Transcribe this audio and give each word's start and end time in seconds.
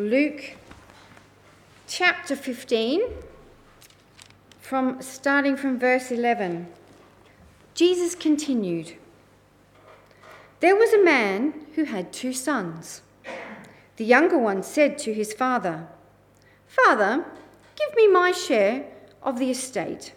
Luke 0.00 0.56
chapter 1.86 2.34
15, 2.34 3.02
from 4.58 5.02
starting 5.02 5.58
from 5.58 5.78
verse 5.78 6.10
11. 6.10 6.68
Jesus 7.74 8.14
continued 8.14 8.94
There 10.60 10.74
was 10.74 10.94
a 10.94 11.04
man 11.04 11.66
who 11.74 11.84
had 11.84 12.14
two 12.14 12.32
sons. 12.32 13.02
The 13.96 14.06
younger 14.06 14.38
one 14.38 14.62
said 14.62 14.96
to 15.00 15.12
his 15.12 15.34
father, 15.34 15.86
Father, 16.66 17.26
give 17.76 17.94
me 17.94 18.08
my 18.08 18.32
share 18.32 18.86
of 19.22 19.38
the 19.38 19.50
estate. 19.50 20.14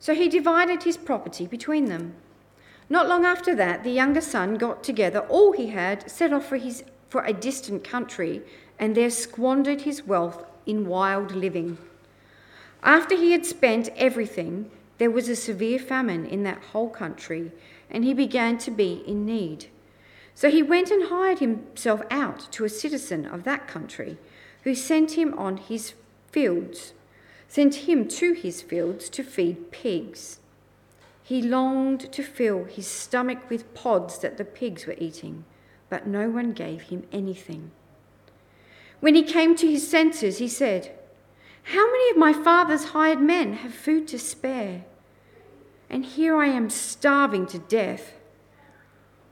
So 0.00 0.14
he 0.14 0.28
divided 0.28 0.82
his 0.82 0.98
property 0.98 1.46
between 1.46 1.86
them. 1.86 2.14
Not 2.90 3.08
long 3.08 3.24
after 3.24 3.54
that, 3.54 3.84
the 3.84 3.90
younger 3.90 4.20
son 4.20 4.56
got 4.56 4.84
together 4.84 5.20
all 5.20 5.52
he 5.52 5.68
had, 5.68 6.10
set 6.10 6.30
off 6.30 6.46
for, 6.46 6.58
his, 6.58 6.84
for 7.08 7.22
a 7.24 7.32
distant 7.32 7.84
country, 7.84 8.42
and 8.78 8.94
there 8.94 9.10
squandered 9.10 9.82
his 9.82 10.06
wealth 10.06 10.44
in 10.66 10.86
wild 10.86 11.32
living. 11.32 11.78
After 12.82 13.16
he 13.16 13.32
had 13.32 13.44
spent 13.44 13.88
everything, 13.96 14.70
there 14.98 15.10
was 15.10 15.28
a 15.28 15.36
severe 15.36 15.78
famine 15.78 16.26
in 16.26 16.42
that 16.44 16.62
whole 16.72 16.90
country, 16.90 17.52
and 17.90 18.04
he 18.04 18.14
began 18.14 18.58
to 18.58 18.70
be 18.70 19.02
in 19.06 19.24
need. 19.24 19.66
So 20.34 20.50
he 20.50 20.62
went 20.62 20.90
and 20.90 21.08
hired 21.08 21.40
himself 21.40 22.02
out 22.10 22.52
to 22.52 22.64
a 22.64 22.68
citizen 22.68 23.26
of 23.26 23.44
that 23.44 23.66
country, 23.66 24.18
who 24.62 24.74
sent 24.74 25.12
him 25.12 25.36
on 25.38 25.56
his 25.56 25.94
fields, 26.30 26.92
sent 27.48 27.74
him 27.86 28.06
to 28.06 28.34
his 28.34 28.60
fields 28.62 29.08
to 29.08 29.24
feed 29.24 29.70
pigs. 29.70 30.38
He 31.22 31.42
longed 31.42 32.12
to 32.12 32.22
fill 32.22 32.64
his 32.64 32.86
stomach 32.86 33.50
with 33.50 33.74
pods 33.74 34.18
that 34.20 34.36
the 34.36 34.44
pigs 34.44 34.86
were 34.86 34.96
eating, 34.98 35.44
but 35.90 36.06
no 36.06 36.28
one 36.28 36.52
gave 36.52 36.82
him 36.82 37.04
anything. 37.12 37.70
When 39.00 39.14
he 39.14 39.22
came 39.22 39.54
to 39.56 39.70
his 39.70 39.88
senses, 39.88 40.38
he 40.38 40.48
said, 40.48 40.92
How 41.64 41.86
many 41.86 42.10
of 42.10 42.16
my 42.16 42.32
father's 42.32 42.86
hired 42.86 43.20
men 43.20 43.54
have 43.54 43.72
food 43.72 44.08
to 44.08 44.18
spare? 44.18 44.84
And 45.88 46.04
here 46.04 46.36
I 46.36 46.46
am 46.46 46.68
starving 46.68 47.46
to 47.46 47.58
death. 47.58 48.12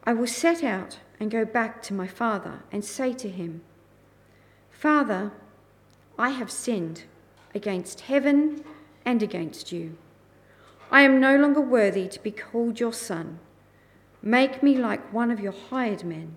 I 0.04 0.12
will 0.12 0.26
set 0.26 0.62
out 0.62 1.00
and 1.18 1.30
go 1.30 1.44
back 1.44 1.82
to 1.82 1.94
my 1.94 2.06
father 2.06 2.62
and 2.70 2.84
say 2.84 3.12
to 3.14 3.28
him, 3.28 3.62
Father, 4.70 5.32
I 6.18 6.30
have 6.30 6.50
sinned 6.50 7.04
against 7.54 8.02
heaven 8.02 8.64
and 9.04 9.22
against 9.22 9.72
you. 9.72 9.96
I 10.90 11.02
am 11.02 11.20
no 11.20 11.36
longer 11.36 11.60
worthy 11.60 12.06
to 12.08 12.22
be 12.22 12.30
called 12.30 12.78
your 12.78 12.92
son. 12.92 13.40
Make 14.22 14.62
me 14.62 14.76
like 14.76 15.12
one 15.12 15.30
of 15.30 15.40
your 15.40 15.54
hired 15.70 16.04
men. 16.04 16.36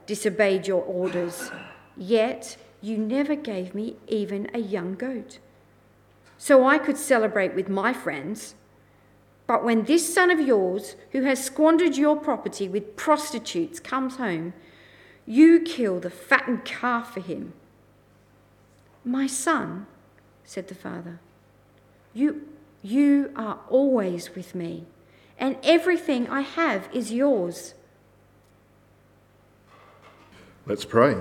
disobeyed 0.11 0.67
your 0.67 0.83
orders. 0.83 1.51
Yet 1.95 2.57
you 2.81 2.97
never 2.97 3.33
gave 3.33 3.73
me 3.73 3.95
even 4.09 4.51
a 4.53 4.59
young 4.59 4.95
goat. 4.95 5.39
So 6.37 6.67
I 6.67 6.79
could 6.79 6.97
celebrate 6.97 7.55
with 7.55 7.69
my 7.69 7.93
friends. 7.93 8.55
But 9.47 9.63
when 9.63 9.85
this 9.85 10.13
son 10.13 10.29
of 10.29 10.41
yours, 10.41 10.97
who 11.13 11.21
has 11.21 11.41
squandered 11.41 11.95
your 11.95 12.17
property 12.17 12.67
with 12.67 12.97
prostitutes, 12.97 13.79
comes 13.79 14.17
home, 14.17 14.51
you 15.25 15.61
kill 15.61 16.01
the 16.01 16.09
fattened 16.09 16.65
calf 16.65 17.13
for 17.13 17.21
him. 17.21 17.53
My 19.05 19.27
son, 19.27 19.87
said 20.43 20.67
the 20.67 20.75
father, 20.75 21.21
you, 22.13 22.49
you 22.81 23.31
are 23.37 23.59
always 23.69 24.35
with 24.35 24.55
me, 24.55 24.83
and 25.39 25.55
everything 25.63 26.27
I 26.27 26.41
have 26.41 26.89
is 26.91 27.13
yours. 27.13 27.75
Let's 30.71 30.85
pray. 30.85 31.17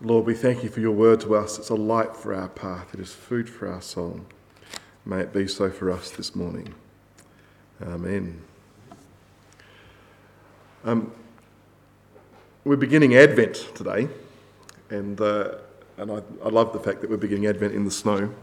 Lord, 0.00 0.24
we 0.24 0.32
thank 0.32 0.62
you 0.64 0.70
for 0.70 0.80
your 0.80 0.92
word 0.92 1.20
to 1.20 1.36
us. 1.36 1.58
It's 1.58 1.68
a 1.68 1.74
light 1.74 2.16
for 2.16 2.32
our 2.32 2.48
path, 2.48 2.94
it 2.94 3.00
is 3.00 3.12
food 3.12 3.50
for 3.50 3.68
our 3.68 3.82
soul. 3.82 4.22
May 5.04 5.20
it 5.20 5.34
be 5.34 5.46
so 5.46 5.68
for 5.70 5.90
us 5.90 6.08
this 6.08 6.34
morning. 6.34 6.72
Amen. 7.82 8.40
Um, 10.86 11.12
we're 12.64 12.76
beginning 12.76 13.14
Advent 13.16 13.68
today, 13.74 14.08
and, 14.88 15.20
uh, 15.20 15.56
and 15.98 16.10
I, 16.10 16.22
I, 16.42 16.48
love 16.48 16.72
the 16.72 16.80
fact 16.80 17.02
that 17.02 17.10
we're 17.10 17.18
beginning 17.18 17.44
Advent 17.44 17.74
in 17.74 17.84
the 17.84 17.90
snow 17.90 18.34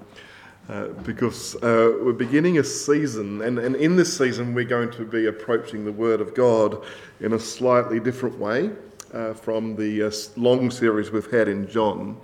uh, 0.70 0.88
because 1.04 1.56
uh, 1.56 1.98
we're 2.02 2.14
beginning 2.14 2.60
a 2.60 2.64
season, 2.64 3.42
and, 3.42 3.60
and 3.60 3.76
in 3.76 3.96
this 3.96 4.18
season, 4.18 4.54
we're 4.54 4.64
going 4.64 4.92
to 4.92 5.06
be 5.06 5.28
approaching 5.28 5.84
the 5.84 5.92
Word 5.92 6.22
of 6.22 6.34
God 6.34 6.84
in 7.20 7.34
a 7.34 7.40
slightly 7.40 8.00
different 8.00 8.38
way 8.38 8.70
uh, 9.14 9.34
from 9.34 9.76
the 9.76 10.04
uh, 10.04 10.12
long 10.38 10.72
series 10.72 11.12
we've 11.12 11.32
had 11.32 11.48
in 11.48 11.68
John. 11.68 12.18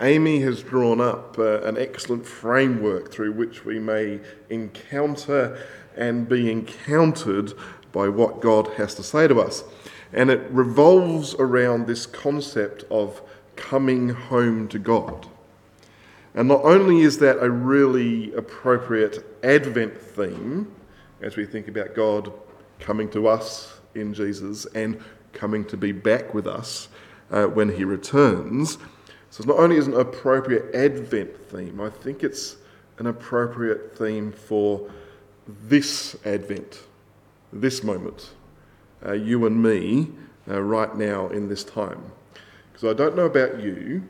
Amy 0.00 0.40
has 0.40 0.62
drawn 0.62 1.00
up 1.00 1.38
uh, 1.38 1.62
an 1.62 1.76
excellent 1.76 2.24
framework 2.24 3.10
through 3.10 3.32
which 3.32 3.64
we 3.64 3.80
may 3.80 4.20
encounter 4.48 5.58
and 5.96 6.28
be 6.28 6.50
encountered 6.50 7.52
by 7.90 8.08
what 8.08 8.40
God 8.40 8.68
has 8.74 8.94
to 8.94 9.02
say 9.02 9.26
to 9.26 9.40
us. 9.40 9.64
And 10.12 10.30
it 10.30 10.48
revolves 10.50 11.34
around 11.34 11.86
this 11.86 12.06
concept 12.06 12.84
of 12.90 13.20
coming 13.56 14.10
home 14.10 14.68
to 14.68 14.78
God. 14.78 15.26
And 16.38 16.46
not 16.46 16.64
only 16.64 17.00
is 17.00 17.18
that 17.18 17.42
a 17.42 17.50
really 17.50 18.32
appropriate 18.34 19.26
Advent 19.42 20.00
theme 20.00 20.72
as 21.20 21.34
we 21.34 21.44
think 21.44 21.66
about 21.66 21.96
God 21.96 22.32
coming 22.78 23.10
to 23.10 23.26
us 23.26 23.80
in 23.96 24.14
Jesus 24.14 24.64
and 24.66 25.00
coming 25.32 25.64
to 25.64 25.76
be 25.76 25.90
back 25.90 26.34
with 26.34 26.46
us 26.46 26.90
uh, 27.32 27.46
when 27.46 27.68
he 27.68 27.82
returns. 27.82 28.78
So, 29.30 29.42
not 29.46 29.58
only 29.58 29.78
is 29.78 29.88
an 29.88 29.94
appropriate 29.94 30.72
Advent 30.76 31.36
theme, 31.50 31.80
I 31.80 31.90
think 31.90 32.22
it's 32.22 32.54
an 32.98 33.08
appropriate 33.08 33.98
theme 33.98 34.30
for 34.30 34.88
this 35.64 36.14
Advent, 36.24 36.84
this 37.52 37.82
moment 37.82 38.30
uh, 39.04 39.14
you 39.14 39.44
and 39.44 39.60
me 39.60 40.12
uh, 40.48 40.62
right 40.62 40.94
now 40.96 41.30
in 41.30 41.48
this 41.48 41.64
time. 41.64 42.12
Because 42.72 42.88
I 42.88 42.94
don't 42.94 43.16
know 43.16 43.26
about 43.26 43.60
you, 43.60 44.04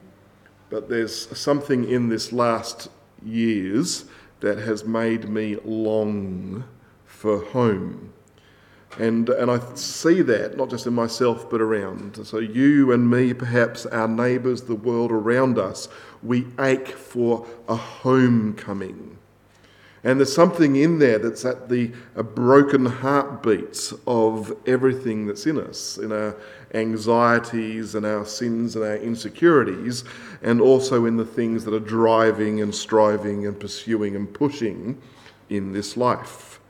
but 0.71 0.89
there's 0.89 1.37
something 1.37 1.89
in 1.89 2.09
this 2.09 2.33
last 2.33 2.89
years 3.25 4.05
that 4.41 4.59
has 4.59 4.85
made 4.85 5.29
me 5.29 5.57
long 5.65 6.65
for 7.05 7.45
home. 7.45 8.13
And, 8.99 9.29
and 9.29 9.51
I 9.51 9.61
see 9.75 10.23
that 10.23 10.57
not 10.57 10.71
just 10.71 10.87
in 10.87 10.95
myself 10.95 11.51
but 11.51 11.61
around. 11.61 12.27
So, 12.27 12.39
you 12.39 12.93
and 12.93 13.11
me, 13.11 13.35
perhaps 13.35 13.87
our 13.87 14.09
neighbours, 14.09 14.63
the 14.63 14.75
world 14.75 15.13
around 15.13 15.59
us, 15.59 15.89
we 16.23 16.47
ache 16.59 16.89
for 16.89 17.47
a 17.69 17.77
homecoming. 17.77 19.18
And 20.05 20.21
there's 20.21 20.33
something 20.33 20.77
in 20.77 21.01
there 21.01 21.19
that's 21.19 21.45
at 21.45 21.69
the 21.69 21.93
uh, 22.17 22.23
broken 22.23 22.87
heartbeats 22.87 23.93
of 24.07 24.57
everything 24.67 25.27
that's 25.27 25.47
in 25.47 25.59
us, 25.59 25.99
in 25.99 26.13
our 26.13 26.37
anxieties 26.73 27.95
and 27.95 28.07
our 28.07 28.25
sins 28.25 28.77
and 28.77 28.85
our 28.85 28.97
insecurities, 28.97 30.05
and 30.43 30.61
also 30.61 31.05
in 31.05 31.17
the 31.17 31.25
things 31.25 31.65
that 31.65 31.75
are 31.75 31.81
driving 31.81 32.61
and 32.61 32.75
striving 32.75 33.47
and 33.47 33.59
pursuing 33.59 34.15
and 34.15 34.33
pushing 34.33 35.01
in 35.49 35.73
this 35.73 35.97
life. 35.97 36.61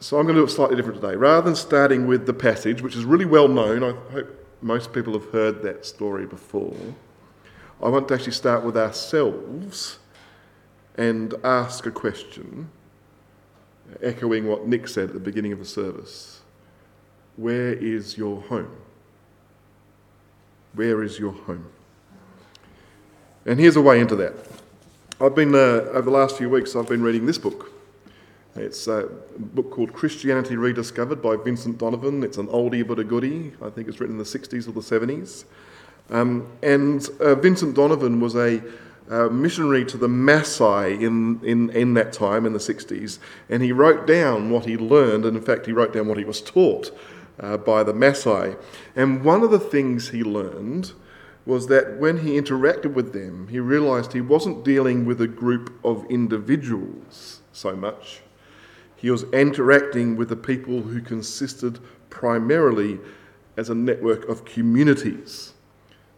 So 0.00 0.18
I'm 0.18 0.24
going 0.24 0.34
to 0.34 0.42
do 0.42 0.44
it 0.46 0.50
slightly 0.50 0.76
different 0.76 1.00
today. 1.00 1.16
Rather 1.16 1.42
than 1.42 1.56
starting 1.56 2.06
with 2.06 2.26
the 2.26 2.34
passage, 2.34 2.82
which 2.82 2.96
is 2.96 3.04
really 3.04 3.26
well 3.26 3.48
known, 3.48 3.82
I 3.82 3.92
hope 4.12 4.28
most 4.60 4.92
people 4.92 5.14
have 5.14 5.30
heard 5.30 5.62
that 5.62 5.86
story 5.86 6.26
before, 6.26 6.76
I 7.82 7.88
want 7.88 8.08
to 8.08 8.14
actually 8.14 8.32
start 8.32 8.62
with 8.62 8.76
ourselves 8.76 9.99
and 10.96 11.34
ask 11.44 11.86
a 11.86 11.90
question, 11.90 12.70
echoing 14.02 14.46
what 14.46 14.66
Nick 14.66 14.88
said 14.88 15.08
at 15.08 15.14
the 15.14 15.20
beginning 15.20 15.52
of 15.52 15.58
the 15.58 15.64
service. 15.64 16.40
Where 17.36 17.72
is 17.72 18.18
your 18.18 18.40
home? 18.42 18.76
Where 20.74 21.02
is 21.02 21.18
your 21.18 21.32
home? 21.32 21.66
And 23.46 23.58
here's 23.58 23.76
a 23.76 23.80
way 23.80 24.00
into 24.00 24.16
that. 24.16 24.34
I've 25.20 25.34
been, 25.34 25.54
uh, 25.54 25.88
over 25.92 26.02
the 26.02 26.10
last 26.10 26.36
few 26.36 26.48
weeks, 26.48 26.76
I've 26.76 26.88
been 26.88 27.02
reading 27.02 27.26
this 27.26 27.38
book. 27.38 27.72
It's 28.56 28.88
a 28.88 29.08
book 29.38 29.70
called 29.70 29.92
Christianity 29.92 30.56
Rediscovered 30.56 31.22
by 31.22 31.36
Vincent 31.36 31.78
Donovan. 31.78 32.22
It's 32.22 32.36
an 32.36 32.48
oldie 32.48 32.86
but 32.86 32.98
a 32.98 33.04
goodie. 33.04 33.52
I 33.62 33.70
think 33.70 33.88
it's 33.88 34.00
written 34.00 34.16
in 34.16 34.18
the 34.18 34.24
60s 34.24 34.68
or 34.68 34.72
the 34.72 34.80
70s. 34.80 35.44
Um, 36.10 36.48
and 36.62 37.08
uh, 37.20 37.36
Vincent 37.36 37.76
Donovan 37.76 38.20
was 38.20 38.34
a 38.34 38.60
missionary 39.10 39.84
to 39.84 39.96
the 39.96 40.08
Maasai 40.08 41.00
in, 41.00 41.40
in, 41.44 41.70
in 41.70 41.94
that 41.94 42.12
time, 42.12 42.46
in 42.46 42.52
the 42.52 42.60
60s, 42.60 43.18
and 43.48 43.62
he 43.62 43.72
wrote 43.72 44.06
down 44.06 44.50
what 44.50 44.66
he 44.66 44.76
learned, 44.76 45.24
and 45.24 45.36
in 45.36 45.42
fact, 45.42 45.66
he 45.66 45.72
wrote 45.72 45.92
down 45.92 46.06
what 46.06 46.18
he 46.18 46.24
was 46.24 46.40
taught 46.40 46.96
uh, 47.40 47.56
by 47.56 47.82
the 47.82 47.92
Maasai. 47.92 48.56
And 48.94 49.24
one 49.24 49.42
of 49.42 49.50
the 49.50 49.58
things 49.58 50.10
he 50.10 50.22
learned 50.22 50.92
was 51.46 51.66
that 51.66 51.98
when 51.98 52.18
he 52.18 52.40
interacted 52.40 52.92
with 52.94 53.12
them, 53.12 53.48
he 53.48 53.58
realized 53.58 54.12
he 54.12 54.20
wasn't 54.20 54.64
dealing 54.64 55.04
with 55.04 55.20
a 55.20 55.26
group 55.26 55.72
of 55.84 56.04
individuals 56.08 57.40
so 57.52 57.74
much. 57.74 58.20
He 58.94 59.10
was 59.10 59.24
interacting 59.32 60.16
with 60.16 60.28
the 60.28 60.36
people 60.36 60.82
who 60.82 61.00
consisted 61.00 61.80
primarily 62.10 63.00
as 63.56 63.70
a 63.70 63.74
network 63.74 64.28
of 64.28 64.44
communities. 64.44 65.54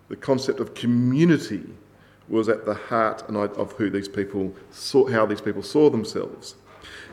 The 0.08 0.16
concept 0.16 0.60
of 0.60 0.74
community 0.74 1.64
was 2.28 2.48
at 2.48 2.64
the 2.64 2.74
heart 2.74 3.22
of 3.28 3.72
who 3.72 3.90
these 3.90 4.08
people 4.08 4.54
saw, 4.70 5.08
how 5.08 5.26
these 5.26 5.40
people 5.40 5.62
saw 5.62 5.90
themselves. 5.90 6.56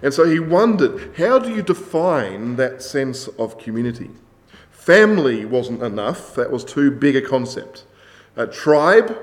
And 0.02 0.14
so 0.14 0.26
he 0.26 0.40
wondered, 0.40 1.14
how 1.18 1.40
do 1.40 1.50
you 1.54 1.62
define 1.62 2.56
that 2.56 2.82
sense 2.82 3.28
of 3.28 3.58
community? 3.58 4.10
Family 4.72 5.46
wasn't 5.46 5.84
enough, 5.84 6.36
that 6.36 6.52
was 6.52 6.64
too 6.64 6.90
big 6.90 7.16
a 7.16 7.22
concept. 7.22 7.86
A 8.36 8.48
tribe 8.48 9.18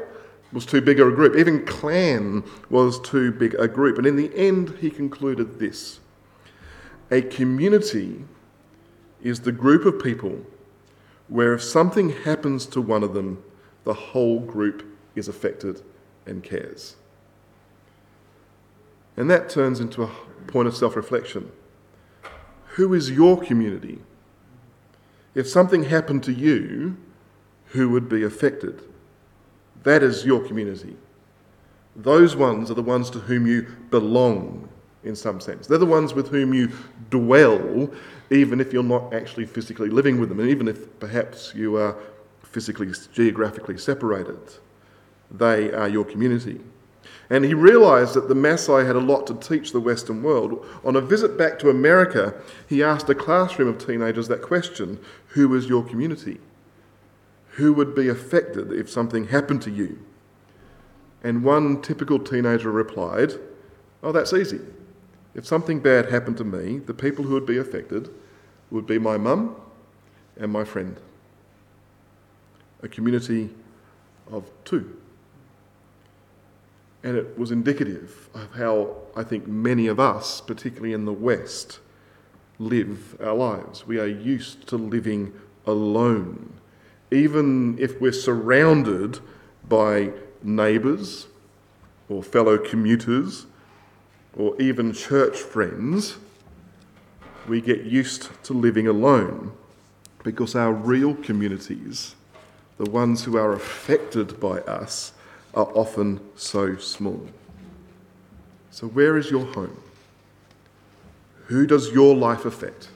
was 0.52 0.66
too 0.66 0.80
big 0.80 1.00
a 1.00 1.10
group. 1.10 1.36
Even 1.36 1.64
clan 1.64 2.44
was 2.70 3.00
too 3.00 3.32
big 3.32 3.54
a 3.54 3.66
group. 3.66 3.98
And 3.98 4.06
in 4.06 4.16
the 4.16 4.30
end, 4.36 4.76
he 4.80 4.90
concluded 4.90 5.58
this 5.58 6.00
a 7.10 7.22
community 7.22 8.24
is 9.22 9.40
the 9.40 9.52
group 9.52 9.84
of 9.84 10.02
people 10.02 10.44
where 11.28 11.54
if 11.54 11.62
something 11.62 12.10
happens 12.10 12.66
to 12.66 12.80
one 12.80 13.02
of 13.02 13.14
them, 13.14 13.42
the 13.84 13.94
whole 13.94 14.40
group 14.40 14.84
is 15.16 15.28
affected 15.28 15.82
and 16.26 16.42
cares. 16.42 16.96
And 19.16 19.30
that 19.30 19.48
turns 19.48 19.80
into 19.80 20.02
a 20.02 20.10
point 20.46 20.68
of 20.68 20.76
self 20.76 20.94
reflection. 20.94 21.50
Who 22.76 22.92
is 22.92 23.10
your 23.10 23.40
community? 23.40 23.98
If 25.34 25.48
something 25.48 25.84
happened 25.84 26.22
to 26.24 26.32
you, 26.32 26.96
who 27.66 27.88
would 27.90 28.08
be 28.08 28.22
affected? 28.22 28.82
That 29.82 30.02
is 30.02 30.24
your 30.24 30.40
community. 30.46 30.96
Those 31.94 32.36
ones 32.36 32.70
are 32.70 32.74
the 32.74 32.82
ones 32.82 33.08
to 33.10 33.18
whom 33.18 33.46
you 33.46 33.66
belong 33.90 34.68
in 35.04 35.16
some 35.16 35.40
sense. 35.40 35.66
They're 35.66 35.78
the 35.78 35.86
ones 35.86 36.12
with 36.12 36.28
whom 36.28 36.52
you 36.52 36.70
dwell, 37.10 37.90
even 38.30 38.60
if 38.60 38.72
you're 38.72 38.82
not 38.82 39.14
actually 39.14 39.46
physically 39.46 39.88
living 39.88 40.20
with 40.20 40.28
them, 40.28 40.40
and 40.40 40.50
even 40.50 40.68
if 40.68 40.98
perhaps 41.00 41.54
you 41.54 41.76
are 41.76 41.96
physically, 42.42 42.92
geographically 43.12 43.78
separated. 43.78 44.40
They 45.30 45.72
are 45.72 45.88
your 45.88 46.04
community. 46.04 46.60
And 47.28 47.44
he 47.44 47.54
realized 47.54 48.14
that 48.14 48.28
the 48.28 48.34
Maasai 48.34 48.86
had 48.86 48.96
a 48.96 49.00
lot 49.00 49.26
to 49.26 49.34
teach 49.34 49.72
the 49.72 49.80
Western 49.80 50.22
world. 50.22 50.64
On 50.84 50.94
a 50.94 51.00
visit 51.00 51.36
back 51.36 51.58
to 51.58 51.70
America, 51.70 52.34
he 52.68 52.82
asked 52.82 53.08
a 53.10 53.14
classroom 53.14 53.68
of 53.68 53.84
teenagers 53.84 54.28
that 54.28 54.42
question 54.42 55.00
Who 55.28 55.54
is 55.54 55.68
your 55.68 55.82
community? 55.82 56.38
Who 57.56 57.72
would 57.72 57.94
be 57.94 58.08
affected 58.08 58.72
if 58.72 58.88
something 58.88 59.28
happened 59.28 59.62
to 59.62 59.70
you? 59.70 59.98
And 61.24 61.42
one 61.42 61.82
typical 61.82 62.20
teenager 62.20 62.70
replied, 62.70 63.32
Oh, 64.02 64.12
that's 64.12 64.32
easy. 64.32 64.60
If 65.34 65.46
something 65.46 65.80
bad 65.80 66.10
happened 66.10 66.36
to 66.38 66.44
me, 66.44 66.78
the 66.78 66.94
people 66.94 67.24
who 67.24 67.34
would 67.34 67.46
be 67.46 67.58
affected 67.58 68.08
would 68.70 68.86
be 68.86 68.98
my 68.98 69.16
mum 69.16 69.56
and 70.36 70.52
my 70.52 70.64
friend. 70.64 71.00
A 72.82 72.88
community 72.88 73.50
of 74.30 74.48
two. 74.64 74.96
And 77.06 77.16
it 77.16 77.38
was 77.38 77.52
indicative 77.52 78.28
of 78.34 78.50
how 78.56 78.96
I 79.14 79.22
think 79.22 79.46
many 79.46 79.86
of 79.86 80.00
us, 80.00 80.40
particularly 80.40 80.92
in 80.92 81.04
the 81.04 81.12
West, 81.12 81.78
live 82.58 83.16
our 83.20 83.32
lives. 83.32 83.86
We 83.86 84.00
are 84.00 84.08
used 84.08 84.66
to 84.66 84.76
living 84.76 85.32
alone. 85.64 86.54
Even 87.12 87.78
if 87.78 88.00
we're 88.00 88.10
surrounded 88.10 89.20
by 89.68 90.14
neighbours 90.42 91.28
or 92.08 92.24
fellow 92.24 92.58
commuters 92.58 93.46
or 94.36 94.60
even 94.60 94.92
church 94.92 95.36
friends, 95.38 96.16
we 97.46 97.60
get 97.60 97.84
used 97.84 98.30
to 98.42 98.52
living 98.52 98.88
alone 98.88 99.52
because 100.24 100.56
our 100.56 100.72
real 100.72 101.14
communities, 101.14 102.16
the 102.78 102.90
ones 102.90 103.22
who 103.22 103.36
are 103.36 103.52
affected 103.52 104.40
by 104.40 104.58
us, 104.62 105.12
are 105.56 105.72
often 105.74 106.20
so 106.36 106.76
small. 106.76 107.26
So, 108.70 108.86
where 108.86 109.16
is 109.16 109.30
your 109.30 109.46
home? 109.46 109.82
Who 111.46 111.66
does 111.66 111.90
your 111.92 112.14
life 112.14 112.44
affect? 112.44 112.90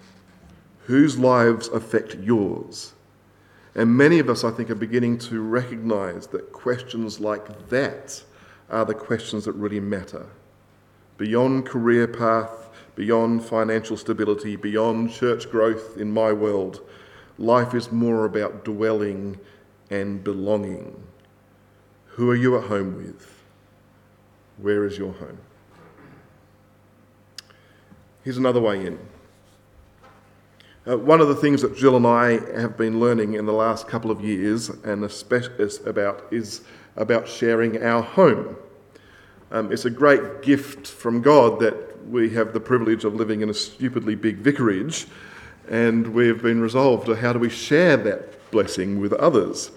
Whose 0.85 1.19
lives 1.19 1.69
affect 1.69 2.17
yours? 2.17 2.93
And 3.75 3.97
many 3.97 4.19
of 4.19 4.29
us, 4.29 4.45
I 4.45 4.51
think, 4.51 4.69
are 4.69 4.75
beginning 4.75 5.19
to 5.19 5.41
recognize 5.41 6.27
that 6.29 6.53
questions 6.53 7.19
like 7.19 7.69
that 7.69 8.23
are 8.69 8.85
the 8.85 8.95
questions 8.95 9.45
that 9.47 9.53
really 9.53 9.81
matter. 9.81 10.27
Beyond 11.17 11.67
career 11.67 12.09
path, 12.09 12.69
beyond 12.95 13.45
financial 13.45 13.97
stability, 13.97 14.57
beyond 14.57 15.13
church 15.13 15.51
growth 15.51 15.97
in 15.97 16.13
my 16.13 16.33
world, 16.33 16.81
life 17.39 17.75
is 17.75 17.93
more 17.93 18.27
about 18.27 18.65
dwelling 18.65 19.39
and 19.91 20.23
belonging. 20.23 21.03
Who 22.13 22.31
are 22.31 22.37
you 22.37 22.57
at 22.59 22.65
home 22.65 22.97
with? 22.97 23.27
Where 24.59 24.85
is 24.85 24.99
your 24.99 25.13
home? 25.13 25.39
Here's 28.25 28.37
another 28.37 28.61
way 28.61 28.87
in. 28.87 28.99
Uh, 30.87 30.99
one 30.99 31.21
of 31.21 31.29
the 31.29 31.35
things 31.35 31.63
that 31.63 31.77
Jill 31.77 31.97
and 31.97 32.07
I 32.07 32.41
have 32.59 32.77
been 32.77 33.01
learning 33.01 33.35
in 33.35 33.47
the 33.47 33.53
last 33.53 33.87
couple 33.87 34.11
of 34.11 34.23
years, 34.23 34.69
and 34.69 35.05
especially 35.05 35.69
about, 35.87 36.27
is 36.31 36.63
about 36.97 37.29
sharing 37.29 37.83
our 37.83 38.03
home. 38.03 38.57
Um, 39.53 39.73
it's 39.73 39.85
a 39.85 39.91
great 39.91 40.43
gift 40.43 40.87
from 40.87 41.23
God 41.23 41.61
that 41.61 42.09
we 42.09 42.31
have 42.31 42.53
the 42.53 42.61
privilege 42.61 43.05
of 43.05 43.15
living 43.15 43.41
in 43.41 43.51
a 43.51 43.55
stupidly 43.55 44.15
big 44.15 44.39
vicarage, 44.39 45.07
and 45.69 46.07
we've 46.09 46.43
been 46.43 46.61
resolved 46.61 47.07
to 47.07 47.15
how 47.15 47.33
do 47.33 47.39
we 47.39 47.51
share 47.51 47.97
that 47.99 48.51
blessing 48.51 49.01
with 49.01 49.13
others 49.13 49.71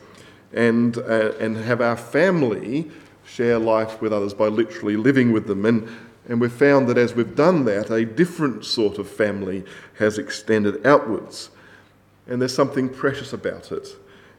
and, 0.53 0.98
uh, 0.98 1.33
and 1.39 1.57
have 1.57 1.81
our 1.81 1.98
family 1.98 2.89
share 3.25 3.57
life 3.60 4.01
with 4.01 4.13
others 4.13 4.33
by 4.33 4.48
literally 4.48 4.95
living 4.95 5.31
with 5.31 5.48
them. 5.48 5.65
And, 5.65 5.89
and 6.27 6.39
we've 6.39 6.51
found 6.51 6.88
that 6.88 6.98
as 6.98 7.13
we've 7.13 7.36
done 7.36 7.65
that, 7.65 7.89
a 7.89 8.05
different 8.05 8.65
sort 8.65 8.98
of 8.98 9.10
family 9.10 9.63
has 10.00 10.17
extended 10.17 10.86
outwards. 10.86 11.50
And 12.27 12.41
there's 12.41 12.55
something 12.55 12.89
precious 12.89 13.33
about 13.33 13.72
it. 13.72 13.88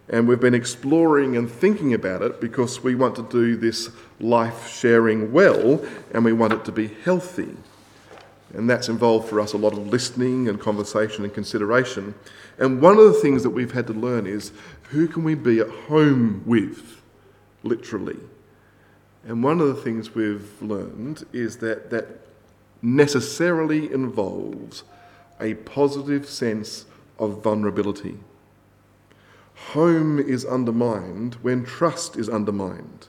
And 0.09 0.29
we've 0.29 0.41
been 0.41 0.55
exploring 0.55 1.37
and 1.37 1.51
thinking 1.51 1.95
about 1.95 2.23
it 2.23 2.41
because 2.41 2.83
we 2.83 2.95
want 2.95 3.17
to 3.17 3.23
do 3.23 3.57
this 3.57 3.91
life 4.21 4.69
sharing 4.69 5.33
well 5.33 5.83
and 6.13 6.25
we 6.25 6.33
want 6.33 6.53
it 6.53 6.65
to 6.67 6.73
be 6.73 6.89
healthy. 7.05 7.57
And 8.55 8.71
that's 8.71 8.89
involved 8.89 9.29
for 9.29 9.41
us 9.41 9.53
a 9.53 9.59
lot 9.59 9.73
of 9.73 9.89
listening 9.89 10.49
and 10.49 10.61
conversation 10.61 11.25
and 11.25 11.35
consideration. 11.35 12.15
And 12.59 12.81
one 12.81 12.99
of 12.99 13.05
the 13.05 13.21
things 13.21 13.43
that 13.43 13.51
we've 13.51 13.73
had 13.73 13.87
to 13.89 13.93
learn 13.93 14.27
is 14.27 14.53
who 14.91 15.09
can 15.09 15.25
we 15.25 15.35
be 15.35 15.61
at 15.61 15.69
home 15.69 16.43
with, 16.47 17.03
literally? 17.63 18.19
And 19.27 19.43
one 19.43 19.61
of 19.61 19.69
the 19.69 19.83
things 19.83 20.15
we've 20.15 20.51
learned 20.63 21.27
is 21.33 21.57
that 21.59 21.91
that 21.91 22.07
necessarily 22.83 23.91
involves 23.93 24.85
a 25.41 25.55
positive 25.55 26.29
sense 26.29 26.85
of 27.19 27.43
vulnerability. 27.43 28.19
Home 29.73 30.19
is 30.19 30.45
undermined 30.45 31.35
when 31.37 31.65
trust 31.65 32.17
is 32.17 32.29
undermined, 32.29 33.09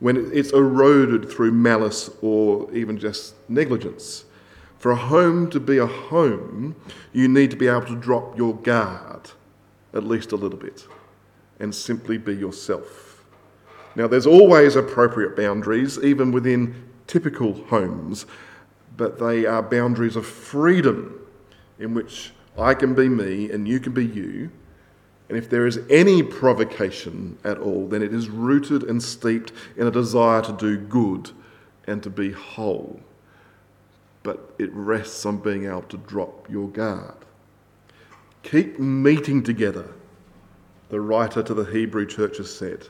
when 0.00 0.30
it's 0.32 0.50
eroded 0.52 1.30
through 1.30 1.52
malice 1.52 2.10
or 2.20 2.72
even 2.72 2.98
just 2.98 3.34
negligence. 3.48 4.24
For 4.78 4.90
a 4.90 4.96
home 4.96 5.50
to 5.50 5.60
be 5.60 5.78
a 5.78 5.86
home, 5.86 6.76
you 7.12 7.28
need 7.28 7.50
to 7.50 7.56
be 7.56 7.66
able 7.66 7.86
to 7.86 7.96
drop 7.96 8.36
your 8.36 8.54
guard 8.54 9.30
at 9.94 10.04
least 10.04 10.32
a 10.32 10.36
little 10.36 10.58
bit 10.58 10.86
and 11.58 11.74
simply 11.74 12.18
be 12.18 12.34
yourself. 12.34 13.24
Now, 13.94 14.06
there's 14.06 14.26
always 14.26 14.76
appropriate 14.76 15.34
boundaries, 15.36 15.98
even 15.98 16.30
within 16.30 16.84
typical 17.06 17.54
homes, 17.64 18.26
but 18.96 19.18
they 19.18 19.46
are 19.46 19.62
boundaries 19.62 20.16
of 20.16 20.26
freedom 20.26 21.26
in 21.78 21.94
which 21.94 22.32
I 22.58 22.74
can 22.74 22.94
be 22.94 23.08
me 23.08 23.50
and 23.50 23.66
you 23.66 23.80
can 23.80 23.92
be 23.92 24.04
you. 24.04 24.50
And 25.28 25.36
if 25.36 25.48
there 25.50 25.66
is 25.66 25.80
any 25.90 26.22
provocation 26.22 27.38
at 27.42 27.58
all, 27.58 27.88
then 27.88 28.02
it 28.02 28.14
is 28.14 28.28
rooted 28.28 28.84
and 28.84 29.02
steeped 29.02 29.52
in 29.76 29.86
a 29.86 29.90
desire 29.90 30.42
to 30.42 30.52
do 30.52 30.78
good 30.78 31.30
and 31.86 32.02
to 32.02 32.10
be 32.10 32.32
whole. 32.32 33.00
But 34.26 34.56
it 34.58 34.72
rests 34.72 35.24
on 35.24 35.36
being 35.36 35.66
able 35.66 35.82
to 35.82 35.98
drop 35.98 36.50
your 36.50 36.66
guard. 36.66 37.14
Keep 38.42 38.80
meeting 38.80 39.40
together, 39.40 39.88
the 40.88 41.00
writer 41.00 41.44
to 41.44 41.54
the 41.54 41.62
Hebrew 41.62 42.06
church 42.06 42.38
has 42.38 42.52
said, 42.52 42.88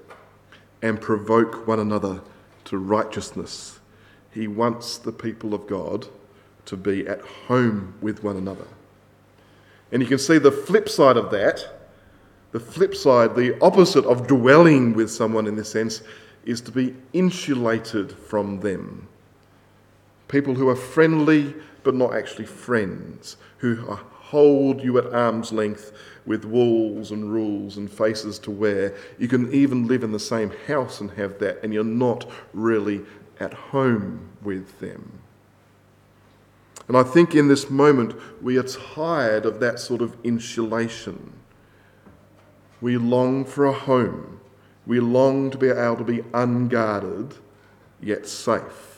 and 0.80 0.98
provoke 0.98 1.66
one 1.66 1.78
another 1.78 2.22
to 2.64 2.78
righteousness. 2.78 3.80
He 4.30 4.48
wants 4.48 4.96
the 4.96 5.12
people 5.12 5.52
of 5.52 5.66
God 5.66 6.06
to 6.64 6.74
be 6.74 7.06
at 7.06 7.20
home 7.20 7.92
with 8.00 8.24
one 8.24 8.38
another. 8.38 8.66
And 9.92 10.00
you 10.00 10.08
can 10.08 10.18
see 10.18 10.38
the 10.38 10.50
flip 10.50 10.88
side 10.88 11.18
of 11.18 11.30
that, 11.32 11.90
the 12.52 12.60
flip 12.60 12.94
side, 12.94 13.36
the 13.36 13.62
opposite 13.62 14.06
of 14.06 14.26
dwelling 14.26 14.94
with 14.94 15.10
someone 15.10 15.46
in 15.46 15.54
this 15.54 15.70
sense, 15.70 16.00
is 16.46 16.62
to 16.62 16.72
be 16.72 16.96
insulated 17.12 18.10
from 18.10 18.60
them. 18.60 19.06
People 20.28 20.54
who 20.54 20.68
are 20.68 20.76
friendly 20.76 21.54
but 21.82 21.94
not 21.94 22.14
actually 22.14 22.46
friends, 22.46 23.36
who 23.58 23.76
hold 23.76 24.82
you 24.82 24.98
at 24.98 25.14
arm's 25.14 25.52
length 25.52 25.92
with 26.26 26.44
walls 26.44 27.12
and 27.12 27.32
rules 27.32 27.76
and 27.76 27.88
faces 27.88 28.40
to 28.40 28.50
wear. 28.50 28.92
You 29.18 29.28
can 29.28 29.52
even 29.52 29.86
live 29.86 30.02
in 30.02 30.10
the 30.10 30.18
same 30.18 30.50
house 30.66 31.00
and 31.00 31.12
have 31.12 31.38
that, 31.38 31.62
and 31.62 31.72
you're 31.72 31.84
not 31.84 32.28
really 32.52 33.02
at 33.38 33.54
home 33.54 34.28
with 34.42 34.80
them. 34.80 35.20
And 36.88 36.96
I 36.96 37.02
think 37.02 37.34
in 37.34 37.48
this 37.48 37.70
moment 37.70 38.14
we 38.42 38.58
are 38.58 38.62
tired 38.62 39.46
of 39.46 39.60
that 39.60 39.78
sort 39.78 40.02
of 40.02 40.16
insulation. 40.24 41.32
We 42.80 42.96
long 42.96 43.44
for 43.44 43.64
a 43.64 43.72
home. 43.72 44.40
We 44.86 45.00
long 45.00 45.50
to 45.50 45.58
be 45.58 45.68
able 45.68 45.96
to 45.96 46.04
be 46.04 46.22
unguarded 46.32 47.34
yet 48.00 48.26
safe, 48.26 48.95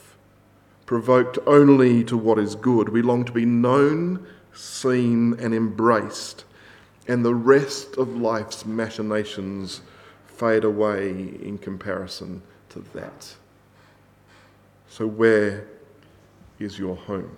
provoked 0.89 1.37
only 1.45 2.03
to 2.03 2.17
what 2.17 2.39
is 2.39 2.55
good. 2.55 2.89
We 2.89 3.03
long 3.03 3.23
to 3.23 3.31
be 3.31 3.45
known, 3.45 4.25
seen, 4.53 5.35
and 5.39 5.53
embraced, 5.53 6.45
and 7.07 7.23
the 7.23 7.35
rest 7.35 7.97
of 7.97 8.17
life's 8.17 8.65
machinations 8.65 9.81
fade 10.25 10.63
away 10.63 11.11
in 11.43 11.59
comparison 11.59 12.41
to 12.69 12.79
that. 12.95 13.35
So, 14.87 15.05
where 15.05 15.67
is 16.57 16.79
your 16.79 16.95
home? 16.95 17.37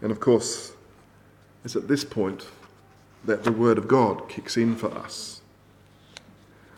And 0.00 0.10
of 0.10 0.20
course, 0.20 0.72
it's 1.66 1.76
at 1.76 1.86
this 1.86 2.02
point 2.02 2.46
that 3.26 3.44
the 3.44 3.52
Word 3.52 3.76
of 3.76 3.88
God 3.88 4.30
kicks 4.30 4.56
in 4.56 4.74
for 4.74 4.90
us. 4.90 5.42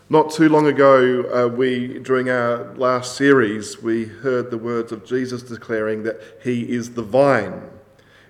Not 0.09 0.31
too 0.31 0.47
long 0.47 0.67
ago, 0.67 1.23
uh, 1.23 1.47
we 1.49 1.99
during 1.99 2.29
our 2.29 2.73
last 2.75 3.17
series, 3.17 3.81
we 3.81 4.05
heard 4.05 4.51
the 4.51 4.57
words 4.57 4.91
of 4.91 5.05
Jesus 5.05 5.43
declaring 5.43 6.03
that 6.03 6.21
He 6.41 6.71
is 6.73 6.93
the 6.93 7.03
vine. 7.03 7.61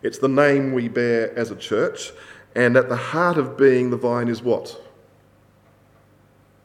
It's 0.01 0.17
the 0.17 0.27
name 0.27 0.73
we 0.73 0.87
bear 0.87 1.37
as 1.37 1.51
a 1.51 1.55
church, 1.55 2.11
and 2.55 2.75
at 2.75 2.89
the 2.89 2.95
heart 2.95 3.37
of 3.37 3.57
being 3.57 3.91
the 3.91 3.97
vine 3.97 4.27
is 4.27 4.41
what? 4.41 4.81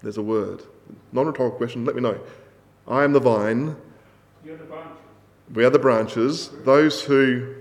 There's 0.03 0.17
a 0.17 0.23
word. 0.23 0.63
Non 1.13 1.27
rhetorical 1.27 1.59
question, 1.59 1.85
let 1.85 1.95
me 1.95 2.01
know. 2.01 2.19
I 2.89 3.05
am 3.05 3.13
the 3.13 3.21
vine. 3.21 3.77
You're 4.45 4.57
the 4.57 4.65
branches. 4.65 4.99
We 5.53 5.65
are 5.65 5.71
the 5.71 5.79
branches. 5.79 6.51
Those 6.65 7.03
who 7.03 7.55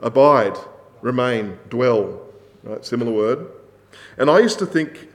Abide, 0.00 0.56
remain, 1.02 1.58
dwell. 1.68 2.20
Right? 2.62 2.84
Similar 2.84 3.12
word. 3.12 3.46
And 4.16 4.30
I 4.30 4.38
used 4.38 4.58
to 4.60 4.66
think, 4.66 5.07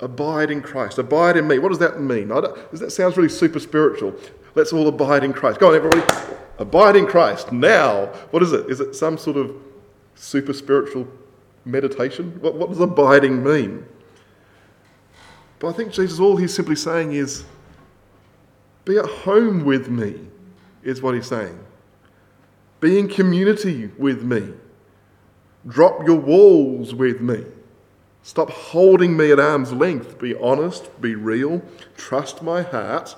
abide 0.00 0.50
in 0.50 0.62
Christ, 0.62 0.98
abide 0.98 1.36
in 1.36 1.46
me. 1.46 1.58
What 1.58 1.68
does 1.68 1.78
that 1.78 2.00
mean? 2.00 2.28
Does 2.28 2.80
that 2.80 2.90
sounds 2.90 3.16
really 3.16 3.28
super 3.28 3.60
spiritual? 3.60 4.14
Let's 4.54 4.72
all 4.72 4.88
abide 4.88 5.24
in 5.24 5.32
Christ. 5.32 5.60
Go 5.60 5.68
on, 5.68 5.74
everybody. 5.74 6.02
Abide 6.58 6.96
in 6.96 7.06
Christ. 7.06 7.52
Now, 7.52 8.06
what 8.30 8.42
is 8.42 8.52
it? 8.52 8.68
Is 8.68 8.80
it 8.80 8.94
some 8.94 9.16
sort 9.16 9.36
of 9.36 9.54
super 10.14 10.52
spiritual 10.52 11.06
meditation? 11.64 12.38
What, 12.40 12.54
what 12.54 12.68
does 12.70 12.80
abiding 12.80 13.42
mean? 13.42 13.86
But 15.58 15.68
I 15.68 15.72
think 15.72 15.92
Jesus, 15.92 16.18
all 16.18 16.36
he's 16.36 16.54
simply 16.54 16.76
saying 16.76 17.12
is, 17.12 17.44
be 18.84 18.96
at 18.98 19.06
home 19.06 19.64
with 19.64 19.88
me, 19.88 20.18
is 20.82 21.02
what 21.02 21.14
he's 21.14 21.26
saying. 21.26 21.58
Be 22.80 22.98
in 22.98 23.08
community 23.08 23.90
with 23.98 24.22
me. 24.22 24.54
Drop 25.68 26.06
your 26.06 26.18
walls 26.18 26.94
with 26.94 27.20
me. 27.20 27.44
Stop 28.22 28.50
holding 28.50 29.16
me 29.16 29.32
at 29.32 29.40
arm's 29.40 29.72
length. 29.72 30.18
Be 30.18 30.34
honest, 30.36 31.00
be 31.00 31.14
real, 31.14 31.62
trust 31.96 32.42
my 32.42 32.62
heart, 32.62 33.16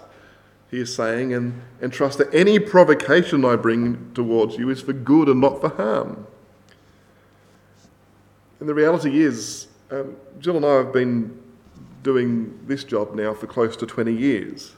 he 0.71 0.81
is 0.81 0.95
saying, 0.95 1.35
and, 1.35 1.61
and 1.81 1.93
trust 1.93 2.19
that 2.19 2.33
any 2.35 2.59
provocation 2.59 3.45
I 3.45 3.57
bring 3.57 4.13
towards 4.15 4.57
you 4.57 4.71
is 4.71 4.81
for 4.81 4.93
good 4.93 5.29
and 5.29 5.41
not 5.41 5.61
for 5.61 5.69
harm. 5.69 6.27
And 8.59 8.69
the 8.69 8.75
reality 8.75 9.21
is, 9.21 9.67
um, 9.91 10.17
Jill 10.39 10.57
and 10.57 10.65
I 10.65 10.75
have 10.77 10.93
been 10.93 11.39
doing 12.03 12.59
this 12.67 12.85
job 12.85 13.15
now 13.15 13.35
for 13.35 13.47
close 13.47 13.77
to 13.77 13.87
20 13.87 14.15
years. 14.15 14.73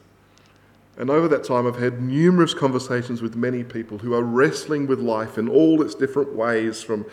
And 0.97 1.11
over 1.11 1.29
that 1.29 1.45
time, 1.45 1.67
I've 1.67 1.79
had 1.79 2.01
numerous 2.01 2.55
conversations 2.55 3.21
with 3.21 3.37
many 3.37 3.65
people 3.65 3.99
who 3.99 4.15
are 4.15 4.23
wrestling 4.23 4.87
with 4.87 5.01
life 5.01 5.39
in 5.39 5.49
all 5.49 5.83
its 5.83 5.95
different 5.95 6.35
ways 6.35 6.83
from, 6.83 7.05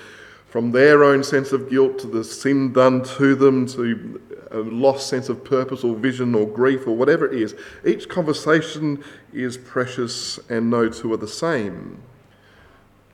from 0.52 0.72
their 0.72 1.02
own 1.02 1.24
sense 1.24 1.54
of 1.54 1.70
guilt 1.70 1.98
to 1.98 2.08
the 2.08 2.26
sin 2.26 2.74
done 2.74 3.02
to 3.02 3.36
them 3.36 3.66
to 3.66 4.22
a 4.52 4.58
lost 4.58 5.08
sense 5.08 5.30
of 5.30 5.46
purpose 5.46 5.82
or 5.82 5.96
vision 5.96 6.36
or 6.36 6.46
grief 6.46 6.86
or 6.86 6.92
whatever 6.92 7.26
it 7.26 7.42
is. 7.42 7.56
Each 7.86 8.10
conversation 8.10 9.02
is 9.32 9.58
precious 9.58 10.40
and 10.50 10.70
no 10.70 10.90
two 10.90 11.14
are 11.14 11.18
the 11.18 11.26
same. 11.26 12.04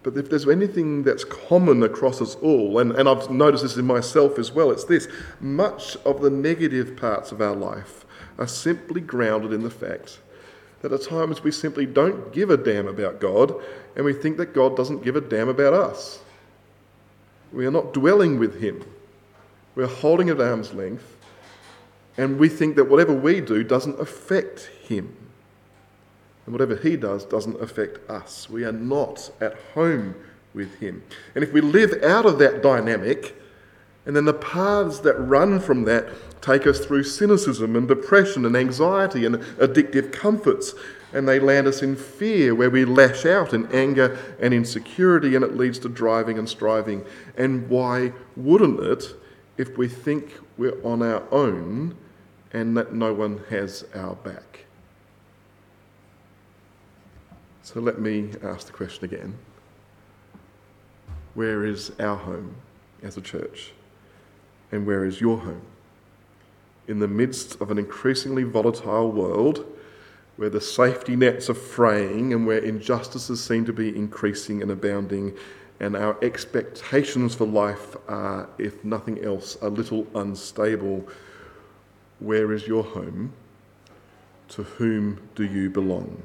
But 0.02 0.18
if 0.18 0.32
there's 0.32 0.48
anything 0.48 1.04
that's 1.04 1.24
common 1.24 1.84
across 1.84 2.24
us 2.24 2.34
all, 2.42 2.80
and, 2.80 2.92
and 2.94 3.08
I've 3.08 3.30
noticed 3.30 3.62
this 3.62 3.78
in 3.78 3.86
myself 3.86 4.40
as 4.40 4.52
well, 4.52 4.72
it's 4.72 4.86
this 4.86 5.08
much 5.40 5.96
of 5.98 6.22
the 6.22 6.32
negative 6.32 6.98
parts 6.98 7.32
of 7.32 7.40
our 7.40 7.56
life 7.56 8.04
are 8.40 8.48
simply 8.48 9.00
grounded 9.00 9.54
in 9.54 9.62
the 9.62 9.70
fact 9.70 10.22
that 10.82 10.92
at 10.92 11.04
times 11.04 11.44
we 11.44 11.52
simply 11.52 11.86
don't 11.86 12.34
give 12.34 12.50
a 12.50 12.58
damn 12.58 12.88
about 12.88 13.20
God 13.20 13.54
and 13.96 14.04
we 14.04 14.14
think 14.14 14.38
that 14.38 14.56
God 14.56 14.76
doesn't 14.76 15.04
give 15.04 15.16
a 15.16 15.22
damn 15.22 15.50
about 15.50 15.74
us. 15.74 16.20
We 17.52 17.66
are 17.66 17.72
not 17.72 17.94
dwelling 17.94 18.40
with 18.40 18.62
Him, 18.62 18.84
we're 19.76 19.88
holding 19.88 20.30
at 20.30 20.42
arm's 20.42 20.74
length 20.74 21.18
and 22.18 22.40
we 22.40 22.50
think 22.50 22.76
that 22.76 22.90
whatever 22.90 23.14
we 23.14 23.42
do 23.42 23.64
doesn't 23.64 24.00
affect 24.00 24.72
Him. 24.82 25.16
And 26.46 26.54
whatever 26.54 26.76
He 26.76 26.98
does 26.98 27.24
doesn't 27.26 27.62
affect 27.62 28.10
us. 28.10 28.50
We 28.50 28.66
are 28.66 28.72
not 28.72 29.32
at 29.40 29.56
home 29.76 30.16
with 30.54 30.80
Him. 30.80 31.04
And 31.36 31.44
if 31.44 31.54
we 31.54 31.62
live 31.62 32.04
out 32.04 32.26
of 32.26 32.40
that 32.40 32.64
dynamic, 32.64 33.36
and 34.06 34.16
then 34.16 34.26
the 34.26 34.34
paths 34.34 35.00
that 35.02 35.14
run 35.16 35.60
from 35.60 35.84
that 35.84 36.08
take 36.42 36.66
us 36.66 36.84
through 36.84 37.04
cynicism 37.04 37.76
and 37.76 37.88
depression 37.88 38.46
and 38.46 38.56
anxiety 38.56 39.26
and 39.26 39.36
addictive 39.60 40.12
comforts. 40.12 40.74
And 41.18 41.28
they 41.28 41.40
land 41.40 41.66
us 41.66 41.82
in 41.82 41.96
fear, 41.96 42.54
where 42.54 42.70
we 42.70 42.86
lash 42.86 43.26
out 43.26 43.52
in 43.52 43.66
anger 43.74 44.20
and 44.40 44.54
insecurity, 44.54 45.34
and 45.34 45.44
it 45.44 45.58
leads 45.58 45.80
to 45.80 45.90
driving 45.90 46.38
and 46.38 46.48
striving. 46.48 47.04
And 47.36 47.68
why 47.70 48.14
wouldn't 48.36 48.80
it 48.80 49.16
if 49.58 49.80
we 49.80 49.88
think 49.88 50.40
we're 50.58 50.80
on 50.84 51.02
our 51.02 51.24
own 51.32 51.96
and 52.54 52.78
that 52.78 52.94
no 52.94 53.16
one 53.16 53.42
has 53.50 53.84
our 53.96 54.14
back? 54.14 54.66
So 57.64 57.80
let 57.80 58.00
me 58.00 58.30
ask 58.44 58.68
the 58.68 58.74
question 58.74 59.06
again 59.06 59.40
Where 61.34 61.66
is 61.66 61.92
our 62.00 62.18
home 62.18 62.58
as 63.02 63.18
a 63.18 63.22
church? 63.22 63.72
And 64.72 64.86
where 64.86 65.04
is 65.04 65.20
your 65.20 65.40
home? 65.40 65.64
in 66.88 67.00
the 67.00 67.08
midst 67.08 67.60
of 67.60 67.70
an 67.70 67.78
increasingly 67.78 68.44
volatile 68.44 69.12
world 69.12 69.66
where 70.38 70.50
the 70.50 70.62
safety 70.62 71.16
nets 71.16 71.50
are 71.50 71.56
fraying 71.56 72.32
and 72.34 72.48
where 72.48 72.60
injustices 72.60 73.44
seem 73.44 73.66
to 73.66 73.74
be 73.74 73.96
increasing 73.96 74.62
and 74.62 74.72
abounding, 74.72 75.34
and 75.80 75.96
our 75.96 76.18
expectations 76.24 77.36
for 77.36 77.46
life 77.46 77.96
are, 78.08 78.50
if 78.58 78.84
nothing 78.84 79.24
else, 79.24 79.58
a 79.62 79.70
little 79.70 80.08
unstable. 80.16 81.08
Where 82.20 82.52
is 82.54 82.68
your 82.68 82.84
home? 82.84 83.34
To 84.50 84.64
whom 84.64 85.20
do 85.36 85.44
you 85.44 85.70
belong? 85.70 86.24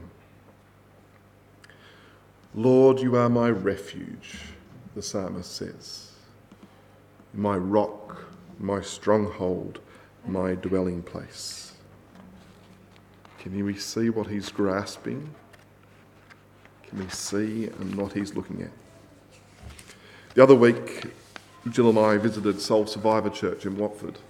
Lord, 2.54 3.00
you 3.00 3.16
are 3.16 3.30
my 3.30 3.48
refuge, 3.50 4.38
the 4.94 5.02
psalmist 5.02 5.56
says, 5.56 6.12
my 7.32 7.56
rock, 7.56 8.26
my 8.58 8.82
stronghold, 8.82 9.80
my 10.26 10.54
dwelling 10.54 11.02
place. 11.02 11.71
Can 13.42 13.64
we 13.64 13.74
see 13.74 14.08
what 14.08 14.28
he's 14.28 14.50
grasping? 14.50 15.34
Can 16.84 17.00
we 17.00 17.08
see 17.08 17.64
and 17.64 17.92
what 17.96 18.12
he's 18.12 18.36
looking 18.36 18.62
at? 18.62 18.70
The 20.34 20.44
other 20.44 20.54
week, 20.54 21.06
Jill 21.68 21.90
and 21.90 21.98
I 21.98 22.18
visited 22.18 22.60
Soul 22.60 22.86
Survivor 22.86 23.30
Church 23.30 23.66
in 23.66 23.76
Watford. 23.76 24.20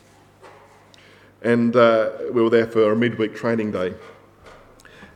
And 1.42 1.76
uh, 1.76 2.12
we 2.33 2.40
were 2.40 2.49
there 2.49 2.66
for 2.66 2.90
a 2.90 2.97
midweek 2.97 3.37
training 3.37 3.73
day. 3.73 3.92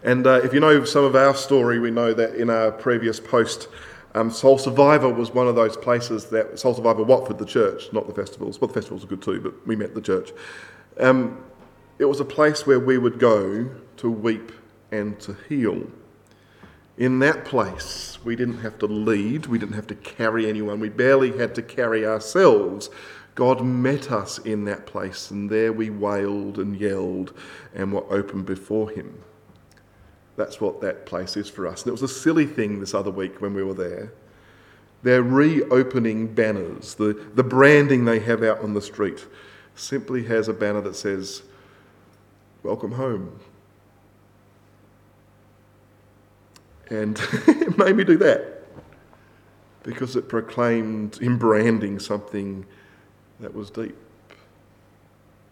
And 0.02 0.26
uh, 0.26 0.42
if 0.44 0.52
you 0.52 0.60
know 0.60 0.84
some 0.84 1.04
of 1.04 1.16
our 1.16 1.34
story, 1.34 1.78
we 1.78 1.90
know 1.90 2.12
that 2.12 2.34
in 2.34 2.50
our 2.50 2.72
previous 2.72 3.18
post, 3.18 3.68
um, 4.14 4.30
Soul 4.30 4.58
Survivor 4.58 5.08
was 5.08 5.30
one 5.30 5.48
of 5.48 5.54
those 5.54 5.74
places 5.74 6.26
that 6.26 6.58
Soul 6.58 6.74
Survivor 6.74 7.02
Watford, 7.02 7.38
the 7.38 7.46
church, 7.46 7.90
not 7.94 8.06
the 8.06 8.12
festivals. 8.12 8.60
Well, 8.60 8.68
the 8.68 8.74
festivals 8.74 9.04
are 9.04 9.06
good 9.06 9.22
too, 9.22 9.40
but 9.40 9.66
we 9.66 9.74
met 9.74 9.94
the 9.94 10.02
church. 10.02 10.32
Um, 11.00 11.42
it 11.98 12.04
was 12.04 12.20
a 12.20 12.24
place 12.24 12.66
where 12.66 12.80
we 12.80 12.98
would 12.98 13.18
go 13.18 13.70
to 13.98 14.10
weep 14.10 14.52
and 14.90 15.18
to 15.20 15.36
heal. 15.48 15.86
In 16.98 17.18
that 17.18 17.44
place, 17.44 18.18
we 18.24 18.36
didn't 18.36 18.58
have 18.58 18.78
to 18.78 18.86
lead, 18.86 19.46
we 19.46 19.58
didn't 19.58 19.74
have 19.74 19.86
to 19.88 19.94
carry 19.94 20.48
anyone, 20.48 20.80
we 20.80 20.88
barely 20.88 21.36
had 21.36 21.54
to 21.56 21.62
carry 21.62 22.06
ourselves. 22.06 22.88
God 23.34 23.62
met 23.62 24.10
us 24.10 24.38
in 24.38 24.64
that 24.64 24.86
place, 24.86 25.30
and 25.30 25.50
there 25.50 25.72
we 25.72 25.90
wailed 25.90 26.58
and 26.58 26.74
yelled 26.74 27.34
and 27.74 27.92
were 27.92 28.10
open 28.10 28.42
before 28.42 28.90
Him. 28.90 29.22
That's 30.36 30.58
what 30.58 30.80
that 30.80 31.04
place 31.04 31.36
is 31.36 31.50
for 31.50 31.66
us. 31.66 31.82
And 31.82 31.88
it 31.88 31.92
was 31.92 32.02
a 32.02 32.08
silly 32.08 32.46
thing 32.46 32.80
this 32.80 32.94
other 32.94 33.10
week 33.10 33.42
when 33.42 33.52
we 33.52 33.62
were 33.62 33.74
there. 33.74 34.12
They're 35.02 35.22
reopening 35.22 36.34
banners, 36.34 36.94
the, 36.94 37.12
the 37.34 37.44
branding 37.44 38.06
they 38.06 38.20
have 38.20 38.42
out 38.42 38.60
on 38.60 38.72
the 38.72 38.82
street 38.82 39.26
simply 39.74 40.24
has 40.24 40.48
a 40.48 40.54
banner 40.54 40.80
that 40.80 40.96
says, 40.96 41.42
Welcome 42.66 42.90
home. 42.90 43.38
And 46.90 47.16
it 47.46 47.78
made 47.78 47.94
me 47.94 48.02
do 48.02 48.16
that 48.16 48.64
because 49.84 50.16
it 50.16 50.28
proclaimed 50.28 51.18
in 51.22 51.38
branding 51.38 52.00
something 52.00 52.66
that 53.38 53.54
was 53.54 53.70
deep. 53.70 53.96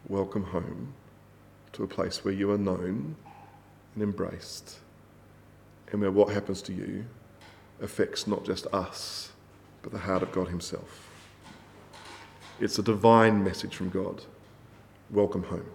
Welcome 0.09 0.43
home 0.47 0.95
to 1.75 1.85
a 1.85 1.87
place 1.87 2.25
where 2.25 2.35
you 2.35 2.51
are 2.51 2.59
known 2.59 3.15
and 3.95 4.03
embraced, 4.03 4.81
and 5.93 6.01
where 6.01 6.11
what 6.11 6.35
happens 6.35 6.61
to 6.63 6.73
you 6.73 7.05
affects 7.81 8.27
not 8.27 8.45
just 8.45 8.67
us, 8.73 9.31
but 9.83 9.93
the 9.93 10.01
heart 10.01 10.25
of 10.25 10.33
God 10.33 10.49
Himself. 10.49 11.09
It's 12.59 12.77
a 12.81 12.83
divine 12.83 13.45
message 13.45 13.77
from 13.77 13.91
God. 13.91 14.25
Welcome 15.13 15.45
home. 15.45 15.71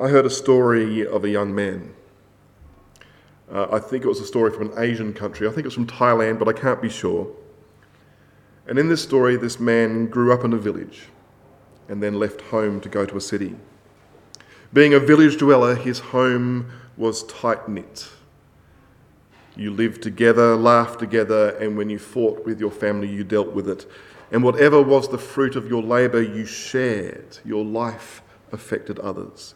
I 0.00 0.08
heard 0.08 0.24
a 0.24 0.30
story 0.30 1.06
of 1.06 1.24
a 1.24 1.28
young 1.28 1.54
man. 1.54 1.94
Uh, 3.52 3.66
I 3.70 3.78
think 3.78 4.02
it 4.02 4.08
was 4.08 4.20
a 4.20 4.26
story 4.26 4.50
from 4.50 4.72
an 4.72 4.78
Asian 4.78 5.12
country. 5.12 5.46
I 5.46 5.50
think 5.50 5.64
it 5.64 5.66
was 5.66 5.74
from 5.74 5.86
Thailand, 5.86 6.38
but 6.38 6.48
I 6.48 6.54
can't 6.54 6.80
be 6.80 6.88
sure. 6.88 7.30
And 8.66 8.78
in 8.78 8.88
this 8.88 9.02
story, 9.02 9.36
this 9.36 9.60
man 9.60 10.06
grew 10.06 10.32
up 10.32 10.42
in 10.42 10.54
a 10.54 10.56
village 10.56 11.02
and 11.90 12.02
then 12.02 12.14
left 12.14 12.40
home 12.40 12.80
to 12.80 12.88
go 12.88 13.04
to 13.04 13.18
a 13.18 13.20
city. 13.20 13.56
Being 14.72 14.94
a 14.94 15.00
village 15.00 15.36
dweller, 15.36 15.74
his 15.74 15.98
home 15.98 16.70
was 16.96 17.24
tight 17.24 17.68
knit. 17.68 18.08
You 19.54 19.70
lived 19.70 20.02
together, 20.02 20.56
laughed 20.56 20.98
together, 20.98 21.50
and 21.56 21.76
when 21.76 21.90
you 21.90 21.98
fought 21.98 22.46
with 22.46 22.58
your 22.58 22.70
family, 22.70 23.08
you 23.08 23.22
dealt 23.22 23.52
with 23.52 23.68
it. 23.68 23.84
And 24.32 24.42
whatever 24.42 24.80
was 24.80 25.08
the 25.08 25.18
fruit 25.18 25.56
of 25.56 25.68
your 25.68 25.82
labour, 25.82 26.22
you 26.22 26.46
shared. 26.46 27.36
Your 27.44 27.66
life 27.66 28.22
affected 28.50 28.98
others. 29.00 29.54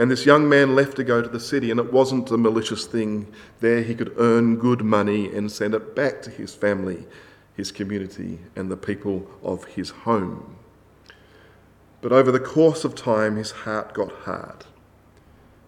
And 0.00 0.10
this 0.10 0.24
young 0.24 0.48
man 0.48 0.74
left 0.74 0.96
to 0.96 1.04
go 1.04 1.20
to 1.20 1.28
the 1.28 1.38
city, 1.38 1.70
and 1.70 1.78
it 1.78 1.92
wasn't 1.92 2.30
a 2.30 2.38
malicious 2.38 2.86
thing. 2.86 3.30
There 3.60 3.82
he 3.82 3.94
could 3.94 4.14
earn 4.16 4.56
good 4.56 4.80
money 4.80 5.30
and 5.30 5.52
send 5.52 5.74
it 5.74 5.94
back 5.94 6.22
to 6.22 6.30
his 6.30 6.54
family, 6.54 7.06
his 7.54 7.70
community, 7.70 8.38
and 8.56 8.70
the 8.70 8.78
people 8.78 9.30
of 9.42 9.64
his 9.64 9.90
home. 9.90 10.56
But 12.00 12.12
over 12.12 12.32
the 12.32 12.40
course 12.40 12.82
of 12.82 12.94
time, 12.94 13.36
his 13.36 13.50
heart 13.50 13.92
got 13.92 14.10
hard. 14.10 14.64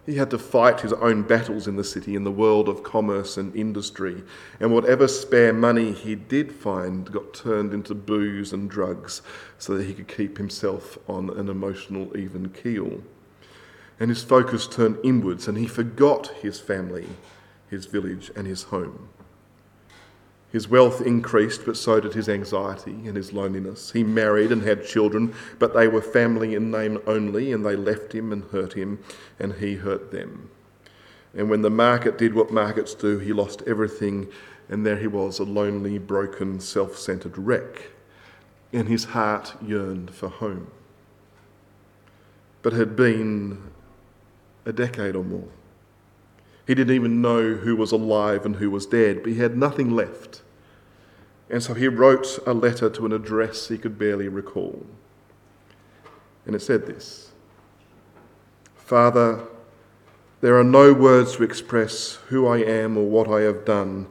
He 0.03 0.15
had 0.15 0.31
to 0.31 0.39
fight 0.39 0.81
his 0.81 0.93
own 0.93 1.21
battles 1.21 1.67
in 1.67 1.75
the 1.75 1.83
city, 1.83 2.15
in 2.15 2.23
the 2.23 2.31
world 2.31 2.67
of 2.67 2.81
commerce 2.81 3.37
and 3.37 3.55
industry, 3.55 4.23
and 4.59 4.73
whatever 4.73 5.07
spare 5.07 5.53
money 5.53 5.91
he 5.91 6.15
did 6.15 6.51
find 6.51 7.11
got 7.11 7.35
turned 7.35 7.71
into 7.71 7.93
booze 7.93 8.51
and 8.51 8.67
drugs 8.67 9.21
so 9.59 9.77
that 9.77 9.85
he 9.85 9.93
could 9.93 10.07
keep 10.07 10.39
himself 10.39 10.97
on 11.07 11.29
an 11.29 11.49
emotional 11.49 12.17
even 12.17 12.49
keel. 12.49 13.03
And 13.99 14.09
his 14.09 14.23
focus 14.23 14.67
turned 14.67 14.97
inwards, 15.03 15.47
and 15.47 15.57
he 15.57 15.67
forgot 15.67 16.27
his 16.41 16.59
family, 16.59 17.07
his 17.69 17.85
village, 17.85 18.31
and 18.35 18.47
his 18.47 18.63
home. 18.63 19.09
His 20.53 20.67
wealth 20.67 21.01
increased, 21.01 21.65
but 21.65 21.77
so 21.77 21.99
did 21.99 22.13
his 22.13 22.29
anxiety 22.29 22.91
and 22.91 23.17
his 23.17 23.33
loneliness. 23.33 23.91
He 23.91 24.03
married 24.03 24.51
and 24.51 24.61
had 24.61 24.85
children, 24.85 25.33
but 25.57 25.73
they 25.73 25.87
were 25.87 26.01
family 26.01 26.53
in 26.53 26.69
name 26.69 27.01
only, 27.07 27.51
and 27.51 27.65
they 27.65 27.75
left 27.75 28.13
him 28.13 28.31
and 28.31 28.43
hurt 28.51 28.73
him, 28.73 28.99
and 29.39 29.53
he 29.53 29.75
hurt 29.75 30.11
them. 30.11 30.51
And 31.35 31.49
when 31.49 31.63
the 31.63 31.71
market 31.71 32.19
did 32.19 32.35
what 32.35 32.51
markets 32.51 32.93
do, 32.93 33.17
he 33.17 33.33
lost 33.33 33.63
everything, 33.65 34.27
and 34.69 34.85
there 34.85 34.97
he 34.97 35.07
was, 35.07 35.39
a 35.39 35.43
lonely, 35.43 35.97
broken, 35.97 36.59
self 36.59 36.99
centered 36.99 37.35
wreck. 37.35 37.89
And 38.71 38.87
his 38.87 39.05
heart 39.05 39.55
yearned 39.59 40.11
for 40.11 40.29
home. 40.29 40.67
But 42.61 42.73
had 42.73 42.95
been 42.95 43.71
a 44.65 44.73
decade 44.73 45.15
or 45.15 45.23
more. 45.23 45.49
He 46.65 46.75
didn't 46.75 46.95
even 46.95 47.21
know 47.21 47.55
who 47.55 47.75
was 47.75 47.91
alive 47.91 48.45
and 48.45 48.55
who 48.55 48.71
was 48.71 48.85
dead, 48.85 49.23
but 49.23 49.31
he 49.33 49.39
had 49.39 49.57
nothing 49.57 49.95
left. 49.95 50.41
And 51.49 51.61
so 51.61 51.73
he 51.73 51.87
wrote 51.87 52.39
a 52.47 52.53
letter 52.53 52.89
to 52.89 53.05
an 53.05 53.11
address 53.11 53.67
he 53.67 53.77
could 53.77 53.99
barely 53.99 54.27
recall. 54.27 54.85
And 56.45 56.55
it 56.55 56.61
said 56.61 56.85
this 56.85 57.31
Father, 58.75 59.43
there 60.41 60.57
are 60.57 60.63
no 60.63 60.93
words 60.93 61.35
to 61.37 61.43
express 61.43 62.15
who 62.27 62.47
I 62.47 62.57
am 62.59 62.97
or 62.97 63.05
what 63.05 63.29
I 63.29 63.41
have 63.41 63.65
done, 63.65 64.07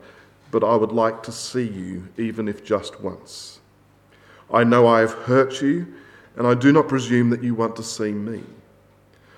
but 0.50 0.64
I 0.64 0.76
would 0.76 0.92
like 0.92 1.22
to 1.24 1.32
see 1.32 1.66
you, 1.66 2.08
even 2.16 2.48
if 2.48 2.64
just 2.64 3.00
once. 3.00 3.60
I 4.52 4.64
know 4.64 4.86
I 4.86 5.00
have 5.00 5.12
hurt 5.12 5.62
you, 5.62 5.86
and 6.36 6.46
I 6.46 6.54
do 6.54 6.72
not 6.72 6.88
presume 6.88 7.30
that 7.30 7.42
you 7.42 7.54
want 7.54 7.76
to 7.76 7.82
see 7.82 8.12
me. 8.12 8.42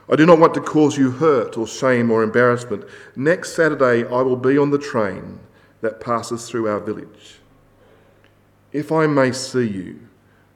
I 0.08 0.16
do 0.16 0.26
not 0.26 0.38
want 0.38 0.54
to 0.54 0.60
cause 0.60 0.98
you 0.98 1.10
hurt 1.10 1.56
or 1.56 1.66
shame 1.66 2.10
or 2.10 2.22
embarrassment. 2.22 2.84
Next 3.16 3.54
Saturday, 3.54 4.06
I 4.06 4.22
will 4.22 4.36
be 4.36 4.58
on 4.58 4.70
the 4.70 4.78
train 4.78 5.40
that 5.80 6.00
passes 6.00 6.48
through 6.48 6.68
our 6.68 6.80
village. 6.80 7.38
If 8.72 8.92
I 8.92 9.06
may 9.06 9.32
see 9.32 9.66
you, 9.66 10.00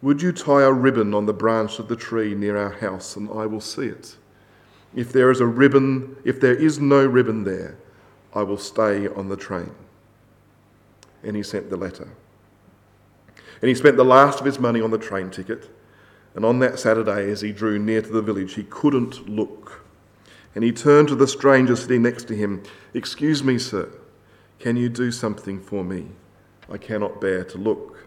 would 0.03 0.21
you 0.21 0.33
tie 0.33 0.63
a 0.63 0.73
ribbon 0.73 1.15
on 1.15 1.27
the 1.27 1.33
branch 1.33 1.79
of 1.79 1.89
the 1.89 1.97
tree 1.97 2.35
near 2.35 2.57
our 2.57 2.73
house, 2.73 3.17
and 3.17 3.31
I 3.31 3.47
will 3.47 3.61
see 3.61 3.87
it? 3.87 4.17
If 4.95 5.13
there 5.13 5.31
is 5.31 5.41
a 5.41 5.47
ribbon, 5.47 6.17
if 6.25 6.41
there 6.41 6.55
is 6.55 6.79
no 6.79 7.05
ribbon 7.05 7.45
there, 7.45 7.79
I 8.35 8.43
will 8.43 8.59
stay 8.59 9.09
on 9.09 9.29
the 9.29 9.37
train. 9.37 9.75
And 11.23 11.37
he 11.37 11.43
sent 11.43 11.71
the 11.71 11.77
letter. 11.77 12.09
And 13.61 13.69
he 13.69 13.75
spent 13.75 13.97
the 13.97 14.05
last 14.05 14.41
of 14.41 14.47
his 14.47 14.59
money 14.59 14.81
on 14.81 14.91
the 14.91 14.99
train 14.99 15.31
ticket 15.31 15.69
and 16.39 16.45
on 16.45 16.61
that 16.61 16.79
Saturday, 16.79 17.29
as 17.33 17.41
he 17.41 17.51
drew 17.51 17.81
near 17.81 18.01
to 18.01 18.09
the 18.09 18.23
village, 18.23 18.55
he 18.55 18.63
couldn't 18.63 19.29
look. 19.29 19.85
And 20.55 20.63
he 20.63 20.71
turned 20.71 21.09
to 21.09 21.17
the 21.17 21.27
stranger 21.27 21.75
sitting 21.75 22.03
next 22.03 22.29
to 22.29 22.37
him. 22.37 22.63
Excuse 22.95 23.43
me, 23.43 23.59
sir, 23.59 23.89
can 24.61 24.77
you 24.77 24.89
do 24.89 25.11
something 25.11 25.61
for 25.61 25.83
me? 25.83 26.07
I 26.71 26.79
cannot 26.79 27.21
bear 27.21 27.43
to 27.43 27.59
look. 27.59 28.07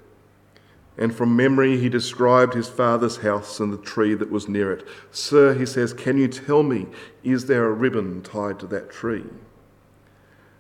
And 0.98 1.14
from 1.14 1.36
memory, 1.36 1.78
he 1.78 1.90
described 1.90 2.54
his 2.54 2.70
father's 2.70 3.18
house 3.18 3.60
and 3.60 3.74
the 3.74 3.78
tree 3.78 4.14
that 4.14 4.32
was 4.32 4.48
near 4.48 4.72
it. 4.72 4.88
Sir, 5.12 5.54
he 5.54 5.66
says, 5.66 5.92
can 5.92 6.18
you 6.18 6.30
tell 6.30 6.64
me, 6.64 6.88
is 7.26 7.48
there 7.48 7.66
a 7.66 7.74
ribbon 7.74 8.22
tied 8.22 8.62
to 8.62 8.68
that 8.68 8.90
tree? 8.90 9.26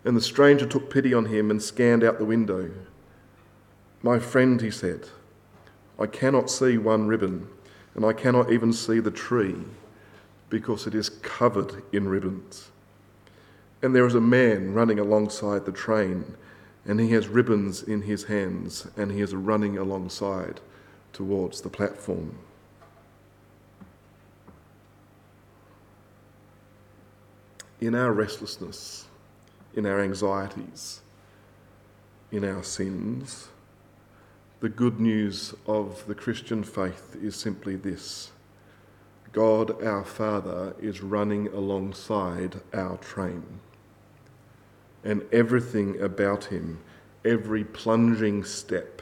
And 0.03 0.17
the 0.17 0.21
stranger 0.21 0.65
took 0.65 0.89
pity 0.89 1.13
on 1.13 1.27
him 1.27 1.49
and 1.49 1.63
scanned 1.63 2.03
out 2.03 2.19
the 2.19 2.25
window. 2.25 2.69
My 4.03 4.19
friend, 4.19 4.59
he 4.59 4.71
said, 4.71 5.07
I 5.97 6.07
cannot 6.07 6.49
see 6.49 6.77
one 6.77 7.07
ribbon 7.07 7.47
and 7.95 8.05
I 8.05 8.13
cannot 8.13 8.51
even 8.51 8.71
see 8.73 8.99
the 8.99 9.11
tree 9.11 9.55
because 10.49 10.87
it 10.87 10.95
is 10.95 11.09
covered 11.09 11.83
in 11.91 12.07
ribbons. 12.07 12.69
And 13.81 13.95
there 13.95 14.05
is 14.05 14.15
a 14.15 14.21
man 14.21 14.73
running 14.73 14.99
alongside 14.99 15.65
the 15.65 15.71
train, 15.71 16.35
and 16.85 16.99
he 16.99 17.11
has 17.11 17.27
ribbons 17.27 17.81
in 17.81 18.03
his 18.03 18.25
hands, 18.25 18.87
and 18.95 19.11
he 19.11 19.21
is 19.21 19.33
running 19.33 19.77
alongside 19.77 20.59
towards 21.13 21.61
the 21.61 21.69
platform. 21.69 22.37
In 27.79 27.95
our 27.95 28.13
restlessness, 28.13 29.05
in 29.75 29.85
our 29.85 29.99
anxieties, 29.99 31.01
in 32.31 32.45
our 32.45 32.63
sins, 32.63 33.47
the 34.61 34.69
good 34.69 34.99
news 34.99 35.55
of 35.65 36.05
the 36.05 36.13
Christian 36.13 36.63
faith 36.63 37.17
is 37.19 37.35
simply 37.35 37.75
this 37.75 38.31
God 39.31 39.83
our 39.83 40.05
Father 40.05 40.75
is 40.79 41.01
running 41.01 41.47
alongside 41.47 42.61
our 42.71 42.97
train. 42.97 43.43
And 45.03 45.23
everything 45.31 45.99
about 45.99 46.45
him, 46.45 46.79
every 47.25 47.63
plunging 47.63 48.43
step, 48.43 49.01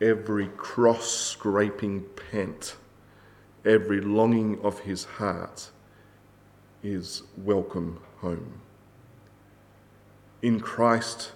every 0.00 0.46
cross 0.56 1.10
scraping 1.10 2.06
pant, 2.30 2.76
every 3.66 4.00
longing 4.00 4.58
of 4.62 4.80
his 4.80 5.04
heart 5.04 5.68
is 6.82 7.24
welcome 7.36 8.00
home. 8.20 8.62
In 10.40 10.58
Christ, 10.58 11.32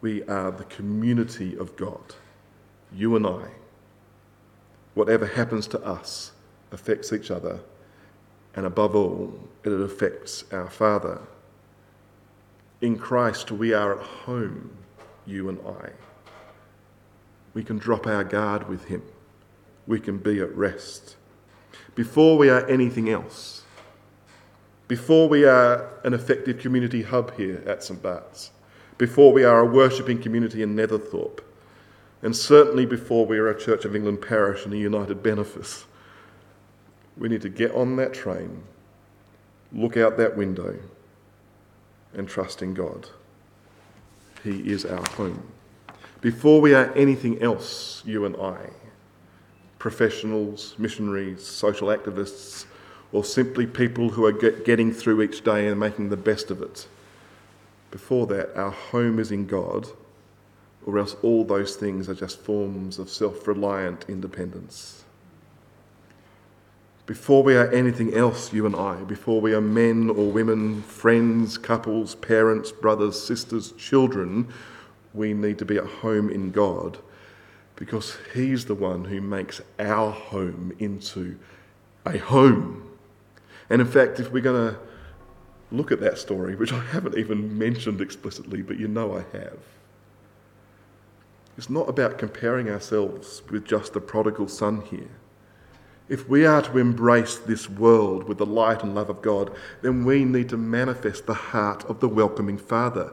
we 0.00 0.24
are 0.24 0.50
the 0.50 0.64
community 0.64 1.56
of 1.56 1.76
God 1.76 2.16
you 2.94 3.16
and 3.16 3.26
I, 3.26 3.48
whatever 4.94 5.26
happens 5.26 5.66
to 5.68 5.80
us 5.80 6.32
affects 6.72 7.12
each 7.12 7.30
other, 7.30 7.60
and 8.54 8.66
above 8.66 8.94
all, 8.94 9.38
it 9.64 9.72
affects 9.72 10.44
our 10.52 10.68
Father. 10.68 11.20
In 12.80 12.98
Christ, 12.98 13.50
we 13.50 13.72
are 13.72 13.98
at 13.98 14.04
home, 14.04 14.70
you 15.26 15.48
and 15.48 15.58
I. 15.66 15.90
We 17.54 17.62
can 17.62 17.78
drop 17.78 18.06
our 18.06 18.24
guard 18.24 18.68
with 18.68 18.84
Him, 18.86 19.02
we 19.86 20.00
can 20.00 20.18
be 20.18 20.40
at 20.40 20.54
rest. 20.56 21.16
Before 21.94 22.38
we 22.38 22.48
are 22.48 22.66
anything 22.68 23.10
else, 23.10 23.64
before 24.88 25.28
we 25.28 25.44
are 25.44 25.88
an 26.04 26.14
effective 26.14 26.58
community 26.58 27.02
hub 27.02 27.36
here 27.36 27.62
at 27.66 27.84
St. 27.84 28.02
Bart's, 28.02 28.50
before 28.98 29.32
we 29.32 29.44
are 29.44 29.60
a 29.60 29.64
worshipping 29.64 30.20
community 30.20 30.62
in 30.62 30.74
Netherthorpe, 30.74 31.40
and 32.22 32.36
certainly 32.36 32.84
before 32.84 33.24
we 33.24 33.38
are 33.38 33.48
a 33.48 33.58
Church 33.58 33.84
of 33.84 33.96
England 33.96 34.20
parish 34.20 34.64
and 34.64 34.74
a 34.74 34.78
united 34.78 35.22
benefice. 35.22 35.84
We 37.16 37.28
need 37.28 37.42
to 37.42 37.48
get 37.48 37.72
on 37.72 37.96
that 37.96 38.12
train, 38.12 38.62
look 39.72 39.96
out 39.96 40.16
that 40.18 40.36
window, 40.36 40.78
and 42.14 42.28
trust 42.28 42.62
in 42.62 42.74
God. 42.74 43.08
He 44.42 44.70
is 44.70 44.84
our 44.84 45.04
home. 45.10 45.42
Before 46.20 46.60
we 46.60 46.74
are 46.74 46.92
anything 46.94 47.40
else, 47.40 48.02
you 48.04 48.26
and 48.26 48.36
I, 48.36 48.70
professionals, 49.78 50.74
missionaries, 50.78 51.44
social 51.46 51.88
activists, 51.88 52.66
or 53.12 53.24
simply 53.24 53.66
people 53.66 54.10
who 54.10 54.24
are 54.26 54.32
get, 54.32 54.64
getting 54.64 54.92
through 54.92 55.22
each 55.22 55.42
day 55.42 55.66
and 55.66 55.80
making 55.80 56.10
the 56.10 56.16
best 56.16 56.50
of 56.50 56.60
it, 56.60 56.86
before 57.90 58.26
that, 58.28 58.54
our 58.56 58.70
home 58.70 59.18
is 59.18 59.32
in 59.32 59.46
God 59.46 59.88
or 60.86 60.98
else 60.98 61.16
all 61.22 61.44
those 61.44 61.76
things 61.76 62.08
are 62.08 62.14
just 62.14 62.38
forms 62.38 62.98
of 62.98 63.10
self 63.10 63.46
reliant 63.46 64.04
independence. 64.08 65.04
Before 67.06 67.42
we 67.42 67.56
are 67.56 67.70
anything 67.72 68.14
else, 68.14 68.52
you 68.52 68.66
and 68.66 68.76
I, 68.76 69.02
before 69.02 69.40
we 69.40 69.52
are 69.52 69.60
men 69.60 70.10
or 70.10 70.30
women, 70.30 70.82
friends, 70.82 71.58
couples, 71.58 72.14
parents, 72.14 72.70
brothers, 72.70 73.20
sisters, 73.20 73.72
children, 73.72 74.48
we 75.12 75.34
need 75.34 75.58
to 75.58 75.64
be 75.64 75.76
at 75.76 75.86
home 75.86 76.30
in 76.30 76.52
God 76.52 76.98
because 77.74 78.16
He's 78.32 78.66
the 78.66 78.76
one 78.76 79.06
who 79.06 79.20
makes 79.20 79.60
our 79.78 80.12
home 80.12 80.72
into 80.78 81.36
a 82.06 82.18
home. 82.18 82.88
And 83.68 83.80
in 83.80 83.88
fact, 83.88 84.20
if 84.20 84.30
we're 84.30 84.42
going 84.42 84.74
to 84.74 84.80
look 85.72 85.90
at 85.90 86.00
that 86.00 86.18
story, 86.18 86.54
which 86.54 86.72
I 86.72 86.80
haven't 86.80 87.18
even 87.18 87.58
mentioned 87.58 88.00
explicitly, 88.00 88.62
but 88.62 88.78
you 88.78 88.86
know 88.86 89.16
I 89.16 89.36
have 89.36 89.58
it's 91.56 91.70
not 91.70 91.88
about 91.88 92.18
comparing 92.18 92.68
ourselves 92.68 93.42
with 93.50 93.64
just 93.64 93.92
the 93.92 94.00
prodigal 94.00 94.48
son 94.48 94.82
here. 94.82 95.10
If 96.08 96.28
we 96.28 96.44
are 96.44 96.62
to 96.62 96.78
embrace 96.78 97.36
this 97.36 97.70
world 97.70 98.24
with 98.24 98.38
the 98.38 98.46
light 98.46 98.82
and 98.82 98.94
love 98.94 99.10
of 99.10 99.22
God, 99.22 99.52
then 99.80 100.04
we 100.04 100.24
need 100.24 100.48
to 100.48 100.56
manifest 100.56 101.26
the 101.26 101.34
heart 101.34 101.84
of 101.84 102.00
the 102.00 102.08
welcoming 102.08 102.58
Father. 102.58 103.12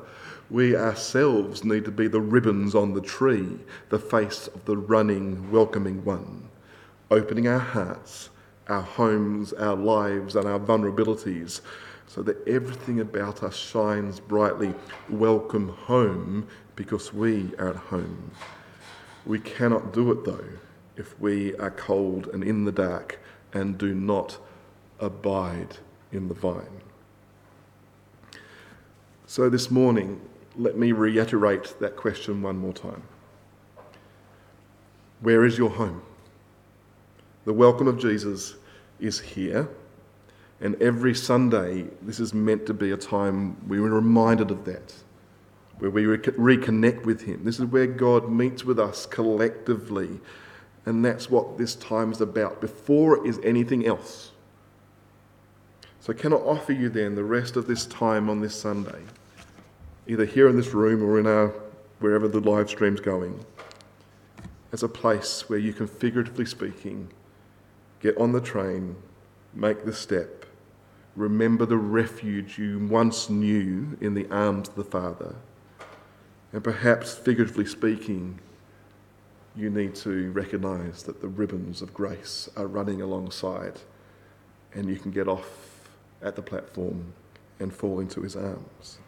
We 0.50 0.76
ourselves 0.76 1.63
need 1.63 1.86
to 1.86 1.91
be 1.91 2.08
the 2.08 2.21
ribbons 2.21 2.73
on 2.73 2.93
the 2.93 3.02
tree, 3.02 3.60
the 3.89 4.00
face 4.00 4.47
of 4.47 4.65
the 4.65 4.78
running, 4.78 5.52
welcoming 5.52 6.04
one, 6.04 6.50
opening 7.12 7.47
our 7.47 7.60
hearts, 7.60 8.30
our 8.67 8.82
homes, 8.82 9.54
our 9.54 9.76
lives, 9.76 10.36
and 10.36 10.47
our 10.47 10.60
vulnerabilities 10.60 11.62
so 12.08 12.23
that 12.23 12.47
everything 12.47 13.02
about 13.02 13.43
us 13.43 13.56
shines 13.56 14.19
brightly. 14.19 14.73
Welcome 15.10 15.69
home 15.69 16.47
because 16.78 17.12
we 17.12 17.54
are 17.58 17.72
at 17.72 17.76
home. 17.76 18.32
We 19.26 19.40
cannot 19.40 19.92
do 19.92 20.10
it 20.13 20.24
though 20.24 20.46
if 20.96 21.20
we 21.20 21.54
are 21.58 21.72
cold 21.72 22.28
and 22.28 22.44
in 22.44 22.63
the 22.63 22.72
dark 22.72 23.20
and 23.52 23.78
do 23.78 23.94
not 23.94 24.38
abide 25.00 25.78
in 26.13 26.30
the 26.30 26.34
vine. 26.34 26.82
So 29.26 29.50
this 29.50 29.70
morning, 29.70 30.22
let 30.56 30.78
me 30.78 30.94
reiterate 30.94 31.76
that 31.82 31.98
question 31.98 32.42
one 32.42 32.58
more 32.58 32.74
time. 32.74 33.04
Where 35.20 35.44
is 35.46 35.58
your 35.58 35.70
home? 35.70 36.02
The 37.46 37.54
welcome 37.54 37.88
of 37.88 38.00
Jesus 38.00 38.56
is 39.00 39.20
here. 39.20 39.68
And 40.62 40.82
every 40.82 41.13
Sunday, 41.13 41.88
this 42.02 42.20
is 42.20 42.34
meant 42.34 42.66
to 42.68 42.74
be 42.74 42.92
a 42.92 42.98
time 42.98 43.58
we 43.68 43.78
are 43.78 43.82
reminded 43.82 44.52
of 44.52 44.66
that 44.66 44.94
where 45.80 45.92
we 45.92 46.04
reconnect 46.06 47.06
with 47.06 47.22
Him. 47.22 47.44
This 47.44 47.60
is 47.60 47.66
where 47.66 47.88
God 47.88 48.30
meets 48.30 48.63
with 48.63 48.80
us 48.80 49.06
collectively. 49.06 50.20
And 50.86 51.04
that's 51.04 51.30
what 51.30 51.58
this 51.58 51.76
time 51.76 52.12
is 52.12 52.22
about, 52.22 52.62
before 52.62 53.18
it 53.18 53.30
is 53.30 53.40
anything 53.44 53.86
else. 53.86 54.32
So, 56.00 56.13
can 56.13 56.32
I 56.32 56.38
offer 56.38 56.72
you 56.72 56.90
then 56.90 57.16
the 57.16 57.24
rest 57.24 57.58
of 57.58 57.68
this 57.68 57.86
time 57.86 58.30
on 58.30 58.40
this 58.40 58.56
Sunday, 58.56 59.02
either 60.08 60.26
here 60.26 60.48
in 60.48 60.56
this 60.56 60.74
room 60.74 61.04
or 61.04 61.20
in 61.20 61.28
our 61.28 61.54
wherever 62.00 62.28
the 62.28 62.40
live 62.40 62.70
stream's 62.70 63.02
going, 63.02 63.46
as 64.72 64.84
a 64.84 64.88
place 64.88 65.50
where 65.50 65.60
you 65.60 65.74
can, 65.74 65.88
figuratively 65.88 66.46
speaking, 66.46 67.10
get 68.00 68.18
on 68.18 68.32
the 68.32 68.40
train, 68.40 68.96
make 69.54 69.84
the 69.84 69.94
step, 69.94 70.46
remember 71.16 71.66
the 71.66 71.78
refuge 71.78 72.58
you 72.58 72.80
once 72.88 73.30
knew 73.30 73.98
in 74.00 74.13
the 74.13 74.28
arms 74.30 74.70
of 74.70 74.76
the 74.76 74.84
Father 74.84 75.36
and 76.54 76.64
perhaps, 76.64 77.14
figuratively 77.14 77.66
speaking, 77.66 78.40
you 79.56 79.70
need 79.70 79.96
to 79.96 80.32
recognize 80.32 81.04
that 81.04 81.20
the 81.20 81.28
ribbons 81.28 81.82
of 81.82 81.94
grace 81.94 82.50
are 82.56 82.68
running 82.68 83.02
alongside, 83.02 83.80
and 84.74 84.88
you 84.88 84.98
can 84.98 85.12
get 85.12 85.28
off 85.28 85.90
at 86.22 86.36
the 86.36 86.42
platform 86.42 87.14
and 87.60 87.74
fall 87.74 88.00
into 88.00 88.22
his 88.22 88.36
arms. 88.36 89.00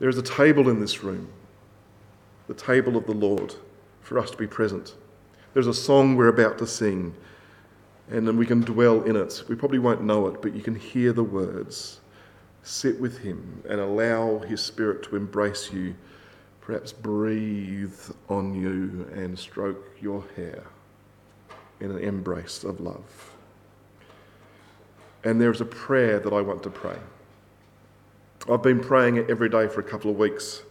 There 0.00 0.08
is 0.08 0.18
a 0.18 0.22
table 0.22 0.68
in 0.68 0.80
this 0.80 1.04
room, 1.04 1.28
the 2.48 2.54
table 2.54 2.96
of 2.96 3.06
the 3.06 3.12
Lord, 3.14 3.54
for 4.00 4.18
us 4.18 4.30
to 4.30 4.36
be 4.36 4.46
present. 4.46 4.94
There's 5.54 5.66
a 5.66 5.74
song 5.74 6.16
we're 6.16 6.28
about 6.28 6.58
to 6.58 6.66
sing, 6.66 7.14
and 8.10 8.26
then 8.26 8.36
we 8.36 8.46
can 8.46 8.60
dwell 8.60 9.02
in 9.02 9.14
it. 9.14 9.44
We 9.48 9.54
probably 9.54 9.78
won't 9.78 10.02
know 10.02 10.26
it, 10.26 10.42
but 10.42 10.54
you 10.54 10.62
can 10.62 10.74
hear 10.74 11.12
the 11.12 11.24
words 11.24 11.99
sit 12.62 13.00
with 13.00 13.18
Him 13.18 13.62
and 13.68 13.80
allow 13.80 14.38
His 14.38 14.60
Spirit 14.60 15.02
to 15.04 15.16
embrace 15.16 15.72
you, 15.72 15.94
perhaps 16.60 16.92
breathe 16.92 17.98
on 18.28 18.54
you 18.54 19.08
and 19.14 19.38
stroke 19.38 19.90
your 20.00 20.24
hair 20.36 20.64
in 21.80 21.90
an 21.90 21.98
embrace 21.98 22.64
of 22.64 22.80
love. 22.80 23.34
And 25.24 25.40
there's 25.40 25.60
a 25.60 25.66
prayer 25.66 26.18
that 26.20 26.32
I 26.32 26.40
want 26.40 26.62
to 26.62 26.70
pray. 26.70 26.96
I've 28.50 28.62
been 28.62 28.80
praying 28.80 29.16
it 29.16 29.28
every 29.28 29.48
day 29.48 29.68
for 29.68 29.80
a 29.80 29.84
couple 29.84 30.10
of 30.10 30.16
weeks 30.16 30.62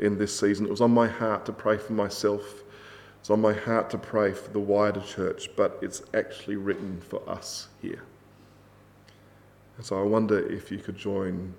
in 0.00 0.16
this 0.16 0.38
season. 0.38 0.66
It 0.66 0.70
was 0.70 0.80
on 0.80 0.92
my 0.92 1.06
heart 1.06 1.44
to 1.46 1.52
pray 1.52 1.76
for 1.76 1.92
myself. 1.92 2.62
It's 3.20 3.30
on 3.30 3.40
my 3.40 3.52
heart 3.52 3.90
to 3.90 3.98
pray 3.98 4.32
for 4.32 4.50
the 4.50 4.60
wider 4.60 5.00
church, 5.00 5.50
but 5.56 5.78
it's 5.82 6.02
actually 6.14 6.56
written 6.56 7.00
for 7.00 7.26
us 7.28 7.68
here. 7.82 8.02
And 9.78 9.86
so 9.86 9.98
I 9.98 10.02
wonder 10.02 10.38
if 10.38 10.72
you 10.72 10.78
could 10.78 10.98
join 10.98 11.54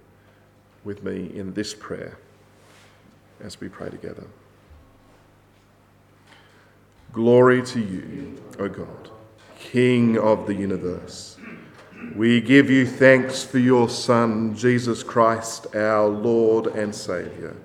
with 0.84 1.03
me 1.03 1.32
in 1.34 1.53
this 1.53 1.73
prayer 1.73 2.17
as 3.41 3.62
we 3.62 3.69
pray 3.69 3.89
together. 3.89 4.27
Glory 7.13 7.63
to 7.63 7.79
you, 7.79 8.39
O 8.60 8.67
God. 8.67 9.10
King 9.58 10.17
of 10.17 10.47
the 10.47 10.53
universe. 10.53 11.38
We 12.13 12.41
give 12.41 12.69
you 12.69 12.86
thanks 12.86 13.43
for 13.43 13.58
your 13.58 13.88
Son, 13.88 14.53
Jesus 14.53 15.01
Christ, 15.01 15.73
our 15.73 16.08
Lord 16.08 16.67
and 16.67 16.93
Saviour, 16.93 17.55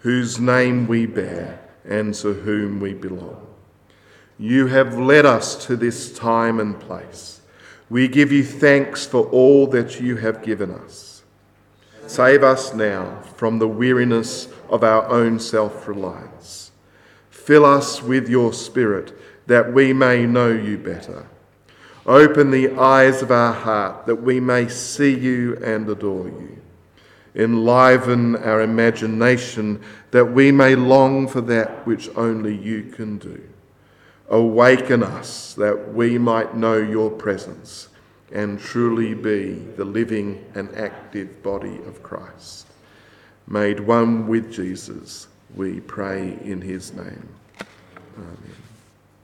whose 0.00 0.40
name 0.40 0.88
we 0.88 1.06
bear 1.06 1.60
and 1.84 2.12
to 2.14 2.32
whom 2.32 2.80
we 2.80 2.92
belong. 2.92 3.46
You 4.36 4.66
have 4.66 4.98
led 4.98 5.26
us 5.26 5.64
to 5.66 5.76
this 5.76 6.12
time 6.12 6.58
and 6.58 6.78
place. 6.78 7.40
We 7.88 8.08
give 8.08 8.32
you 8.32 8.44
thanks 8.44 9.06
for 9.06 9.26
all 9.26 9.66
that 9.68 10.00
you 10.00 10.16
have 10.16 10.42
given 10.42 10.70
us. 10.70 11.22
Save 12.06 12.42
us 12.42 12.74
now 12.74 13.20
from 13.36 13.58
the 13.58 13.68
weariness 13.68 14.48
of 14.68 14.82
our 14.82 15.08
own 15.08 15.38
self 15.38 15.86
reliance. 15.86 16.70
Fill 17.30 17.64
us 17.64 18.02
with 18.02 18.28
your 18.28 18.52
Spirit 18.52 19.16
that 19.46 19.72
we 19.72 19.92
may 19.92 20.26
know 20.26 20.50
you 20.50 20.78
better. 20.78 21.26
Open 22.04 22.50
the 22.50 22.70
eyes 22.76 23.22
of 23.22 23.30
our 23.30 23.52
heart 23.52 24.06
that 24.06 24.16
we 24.16 24.40
may 24.40 24.68
see 24.68 25.16
you 25.16 25.56
and 25.56 25.88
adore 25.88 26.26
you. 26.28 26.58
Enliven 27.34 28.36
our 28.36 28.62
imagination 28.62 29.80
that 30.10 30.24
we 30.24 30.50
may 30.50 30.74
long 30.74 31.28
for 31.28 31.40
that 31.42 31.86
which 31.86 32.08
only 32.16 32.56
you 32.56 32.84
can 32.84 33.18
do. 33.18 33.42
Awaken 34.28 35.02
us 35.02 35.54
that 35.54 35.94
we 35.94 36.18
might 36.18 36.56
know 36.56 36.76
your 36.76 37.10
presence 37.10 37.88
and 38.32 38.58
truly 38.58 39.14
be 39.14 39.52
the 39.76 39.84
living 39.84 40.44
and 40.54 40.74
active 40.74 41.42
body 41.42 41.78
of 41.86 42.02
Christ. 42.02 42.66
Made 43.46 43.78
one 43.78 44.26
with 44.26 44.52
Jesus, 44.52 45.28
we 45.54 45.80
pray 45.80 46.38
in 46.42 46.60
his 46.60 46.92
name. 46.92 47.28
Amen. 48.18 48.65